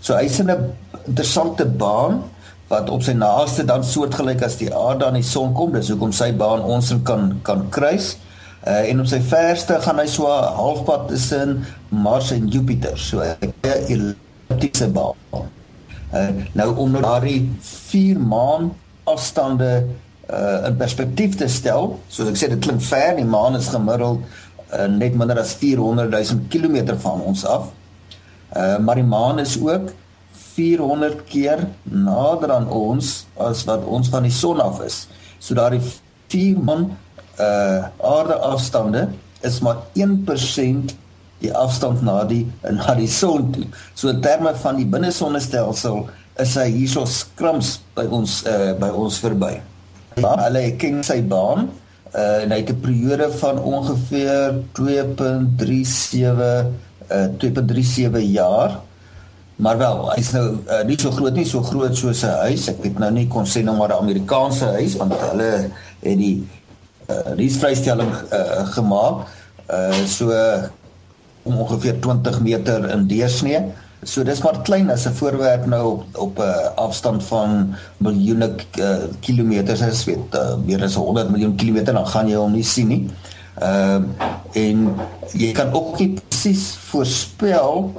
So 0.00 0.14
hy's 0.14 0.38
in 0.38 0.50
'n 0.50 0.72
interessante 1.06 1.66
baan 1.66 2.22
wat 2.68 2.90
op 2.90 3.02
sy 3.02 3.12
naaste 3.12 3.64
dan 3.64 3.84
soortgelyk 3.84 4.42
as 4.42 4.56
die 4.56 4.74
aarde 4.74 5.06
aan 5.06 5.18
die 5.20 5.22
son 5.22 5.52
kom. 5.52 5.72
Dis 5.72 5.88
hoekom 5.88 6.12
sy 6.12 6.32
baan 6.32 6.62
ons 6.62 6.94
kan 7.02 7.40
kan 7.42 7.68
kruis. 7.70 8.14
Uh, 8.14 8.33
en 8.64 9.00
op 9.00 9.08
sy 9.10 9.20
verste 9.20 9.76
gaan 9.84 9.98
hy 10.00 10.06
so 10.08 10.30
halfpad 10.30 11.08
tussen 11.10 11.58
Mars 11.92 12.30
en 12.32 12.48
Jupiter. 12.48 12.96
So 12.98 13.20
'n 13.20 13.52
elliptiese 13.62 14.88
baan. 14.88 15.50
Uh, 16.14 16.28
nou 16.52 16.76
om 16.76 16.90
nou 16.94 17.02
daardie 17.02 17.50
4 17.60 18.20
maan 18.20 18.70
afstande 19.04 19.86
uh, 20.30 20.66
in 20.68 20.76
perspektief 20.76 21.34
te 21.36 21.48
stel, 21.50 21.96
soos 22.08 22.30
ek 22.30 22.38
sê 22.38 22.48
dit 22.52 22.62
klink 22.62 22.82
ver, 22.86 23.16
die 23.18 23.26
maan 23.26 23.58
is 23.58 23.72
gemiddeld 23.72 24.22
uh, 24.70 24.86
net 24.86 25.16
minder 25.18 25.40
as 25.42 25.56
400 25.58 26.14
000 26.14 26.46
km 26.52 26.94
van 27.02 27.24
ons 27.26 27.42
af. 27.44 27.72
Uh, 28.54 28.78
maar 28.78 29.00
die 29.00 29.08
maan 29.08 29.42
is 29.42 29.56
ook 29.58 29.90
400 30.54 31.24
keer 31.26 31.66
nader 31.82 32.52
aan 32.54 32.70
ons 32.70 33.24
as 33.42 33.64
wat 33.66 33.82
ons 33.84 34.08
van 34.12 34.22
die 34.22 34.34
son 34.34 34.62
af 34.62 34.78
is. 34.86 35.04
So 35.42 35.58
daardie 35.58 35.82
4 36.30 36.62
maan 36.62 36.92
uh 37.38 37.86
aarde 38.02 38.34
afstande 38.34 39.08
is 39.40 39.60
maar 39.60 39.76
1% 39.94 40.94
die 41.44 41.52
afstand 41.52 42.02
na 42.02 42.24
die 42.24 42.44
na 42.62 42.94
die 42.94 43.08
son 43.10 43.50
toe. 43.52 43.66
So 43.94 44.08
in 44.08 44.20
terme 44.24 44.54
van 44.62 44.76
die 44.80 44.88
binnesonnestelsel 44.88 46.06
is 46.42 46.56
hy 46.58 46.68
hierso 46.72 47.04
skrams 47.06 47.78
by 47.94 48.06
ons 48.10 48.42
uh, 48.48 48.72
by 48.80 48.90
ons 48.90 49.20
verby. 49.22 49.58
Ja, 50.18 50.34
hulle 50.44 50.64
ken 50.78 51.02
sy 51.06 51.20
baan 51.26 51.68
uh, 52.14 52.42
en 52.42 52.54
hy 52.54 52.60
het 52.62 52.72
'n 52.72 52.80
periode 52.80 53.28
van 53.42 53.58
ongeveer 53.58 54.58
2.37 54.78 56.32
uh, 57.10 57.28
2.37 57.38 58.18
jaar. 58.30 58.80
Maar 59.56 59.78
wel, 59.78 60.10
hy's 60.16 60.32
nou 60.34 60.58
uh, 60.66 60.82
nie 60.86 60.98
so 60.98 61.10
groot 61.14 61.34
nie, 61.34 61.46
so 61.46 61.62
groot 61.62 61.94
soos 61.96 62.24
'n 62.26 62.38
huis. 62.46 62.68
Ek 62.68 62.82
weet 62.82 62.98
nou 62.98 63.10
nie 63.10 63.28
kon 63.28 63.46
sê 63.46 63.62
nou 63.62 63.76
maar 63.76 63.94
'n 63.94 64.02
Amerikaanse 64.02 64.64
huis 64.78 64.96
want 64.96 65.14
hulle 65.30 65.70
het 66.02 66.18
die 66.18 66.42
uh, 67.10 67.34
die 67.36 67.50
vrystelling 67.52 68.12
uh, 68.32 68.66
gemaak. 68.76 69.26
Uh 69.70 70.04
so 70.06 70.32
om 71.44 71.58
ongeveer 71.60 72.00
20 72.00 72.40
meter 72.40 72.88
in 72.90 73.06
deursnee. 73.06 73.60
So 74.04 74.24
dis 74.24 74.42
maar 74.44 74.60
klein 74.64 74.90
as 74.90 75.06
'n 75.08 75.16
voorwerp 75.16 75.66
nou 75.66 75.84
op 75.92 76.04
op 76.16 76.38
'n 76.38 76.42
uh, 76.42 76.76
afstand 76.76 77.24
van 77.24 77.74
miljoene 77.96 78.54
uh, 78.78 78.96
kilometers, 79.20 79.82
as 79.82 80.04
weet, 80.04 80.34
uh, 80.34 80.56
meer 80.64 80.82
as 80.82 80.94
100 80.94 81.30
miljoen 81.30 81.56
kilometer 81.56 81.94
dan 81.94 82.06
gaan 82.06 82.28
jy 82.28 82.36
hom 82.36 82.52
nie 82.52 82.64
sien 82.64 82.88
nie. 82.88 83.10
Ehm 83.54 84.04
uh, 84.20 84.32
en 84.52 84.94
jy 85.32 85.52
kan 85.52 85.72
ook 85.72 85.98
nie 85.98 86.12
presies 86.12 86.76
voorspel 86.90 87.92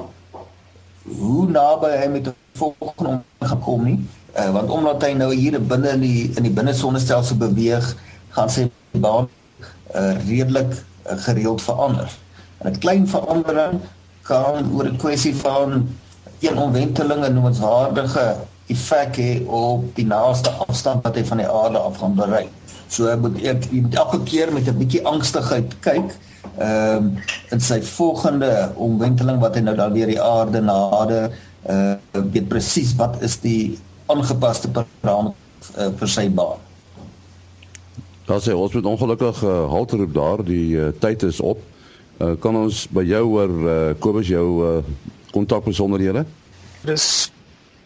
hoe 1.05 1.49
naby 1.49 1.89
hy 2.01 2.07
met 2.07 2.27
'n 2.27 2.35
volgende 2.53 3.19
gekom 3.39 3.83
nie. 3.83 3.99
Uh, 4.37 4.51
want 4.51 4.69
omdat 4.69 5.03
hy 5.03 5.13
nou 5.13 5.33
hier 5.33 5.61
binne 5.61 5.89
in 5.89 5.99
die 5.99 6.31
in 6.35 6.43
die 6.43 6.53
binnesonnestelsel 6.53 7.37
beweeg, 7.37 7.95
gaan 8.35 8.49
sy 8.49 8.67
baan 8.91 9.29
uh, 9.95 10.13
redelik 10.27 10.71
uh, 10.73 11.17
gereeld 11.27 11.61
verander. 11.61 12.09
'n 12.63 12.79
Klein 12.79 13.07
verandering 13.07 13.79
kan 14.27 14.71
oor 14.73 14.87
'n 14.89 14.97
kwessie 14.97 15.35
van 15.35 15.87
een 16.39 16.57
omwenteling 16.57 17.25
'n 17.25 17.33
noemenswaardige 17.33 18.35
effek 18.67 19.17
hê 19.17 19.31
op 19.47 19.83
die 19.95 20.05
naaste 20.05 20.49
afstand 20.67 21.03
wat 21.03 21.15
hy 21.15 21.23
van 21.25 21.41
die 21.43 21.49
aarde 21.49 21.77
af 21.77 21.97
gaan 22.01 22.15
bereik. 22.15 22.51
So 22.87 23.09
moet 23.17 23.37
ek 23.43 23.67
elke 23.93 24.23
keer 24.23 24.53
met 24.53 24.67
'n 24.67 24.77
bietjie 24.77 25.05
angstigheid 25.05 25.75
kyk 25.79 26.17
ehm 26.57 26.97
um, 26.97 27.17
in 27.51 27.61
sy 27.61 27.81
volgende 27.81 28.71
omwenteling 28.75 29.39
wat 29.41 29.55
hy 29.55 29.61
nou 29.65 29.75
dan 29.75 29.93
weer 29.93 30.07
die 30.07 30.21
aarde 30.21 30.61
nader 30.61 31.31
uh 31.69 31.95
weet 32.13 32.47
presies 32.47 32.93
wat 32.95 33.21
is 33.21 33.39
die 33.41 33.77
aangepaste 34.13 34.69
parameter 34.69 35.33
uh, 35.77 35.89
vir 35.99 36.07
sy 36.07 36.29
baan. 36.29 36.61
Daar 38.25 38.41
sê 38.41 38.53
ons 38.57 38.73
moet 38.73 38.85
ongelukkig 38.85 39.43
uh, 39.43 39.69
halt 39.69 39.91
roep 39.91 40.13
daar 40.13 40.43
die 40.43 40.75
uh, 40.75 40.87
tyd 40.99 41.23
is 41.23 41.39
op. 41.39 41.59
Uh, 42.17 42.31
kan 42.39 42.55
ons 42.55 42.87
by 42.89 43.03
jou 43.05 43.25
oor 43.37 43.49
uh, 43.49 43.93
Kobus 43.99 44.27
jou 44.27 44.81
kontak 45.31 45.65
uh? 45.67 46.23
Dis 46.85 47.31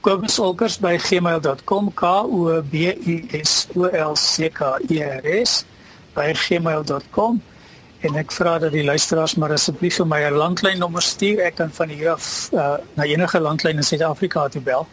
kobusolkers@gmail.com 0.02 1.94
k 1.94 2.04
o 2.08 2.62
b 2.72 2.74
u 3.06 3.28
s 3.44 3.68
o 3.76 3.84
l 3.84 4.16
c 4.16 4.50
k 4.50 4.80
e 4.88 5.04
r 5.04 5.46
s 5.46 5.66
by 6.16 6.34
gmail.com 6.34 7.42
en 8.00 8.16
ek 8.16 8.32
vra 8.32 8.60
dat 8.60 8.72
die 8.72 8.84
luisteraars 8.84 9.36
maar 9.36 9.52
asseblief 9.52 9.96
vir 10.00 10.08
my 10.08 10.22
'n 10.24 10.34
landlynnommer 10.40 11.02
stuur 11.02 11.40
ek 11.44 11.56
kan 11.56 11.72
van 11.72 11.90
hier 11.90 12.12
af 12.12 12.50
uh, 12.54 12.78
na 12.96 13.04
enige 13.04 13.40
landlyn 13.40 13.76
in 13.76 13.84
Suid-Afrika 13.84 14.48
toe 14.48 14.62
bel. 14.62 14.88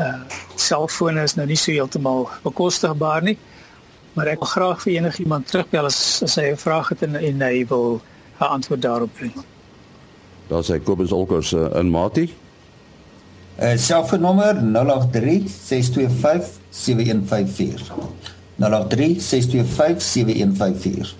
Uh 0.00 0.14
selfone 0.56 1.22
is 1.22 1.34
nou 1.34 1.46
nie 1.46 1.56
so 1.56 1.72
heeltemal 1.72 2.28
bekostigbaar 2.42 3.22
nie 3.22 3.38
maar 4.18 4.32
ek 4.34 4.42
wil 4.42 4.50
graag 4.50 4.82
vir 4.82 4.98
enigiemand 4.98 5.46
terugbel 5.46 5.86
as 5.86 5.98
as 6.26 6.34
hy 6.40 6.50
'n 6.50 6.58
vraag 6.58 6.90
het 6.90 7.06
en, 7.06 7.14
en 7.14 7.46
hy 7.46 7.62
wil 7.70 8.02
'n 8.40 8.50
antwoord 8.56 8.82
daarop 8.82 9.14
hê. 9.22 9.30
Daar 10.48 10.64
sê 10.64 10.82
Kobus 10.82 11.12
Olkers 11.12 11.52
uh, 11.52 11.78
in 11.78 11.90
Mati. 11.90 12.34
Uh 13.60 13.76
selfoonnommer 13.76 14.56
083 14.56 15.50
625 15.50 16.48
7154. 16.70 17.92
083 18.58 19.22
625 19.22 20.02
7154. 20.02 21.14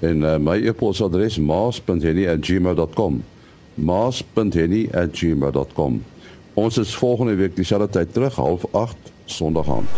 En 0.00 0.22
uh, 0.22 0.36
my 0.36 0.66
e-posadres 0.66 1.38
maas.henny@gmail.com. 1.38 3.24
maas.henny@gmail.com. 3.74 6.04
Ons 6.54 6.78
is 6.78 6.94
volgende 6.94 7.34
week 7.34 7.56
dieselfde 7.56 7.88
tyd 7.88 8.12
terug, 8.12 8.38
08:30 8.38 8.96
Sondag 9.24 9.68
aand. 9.68 9.88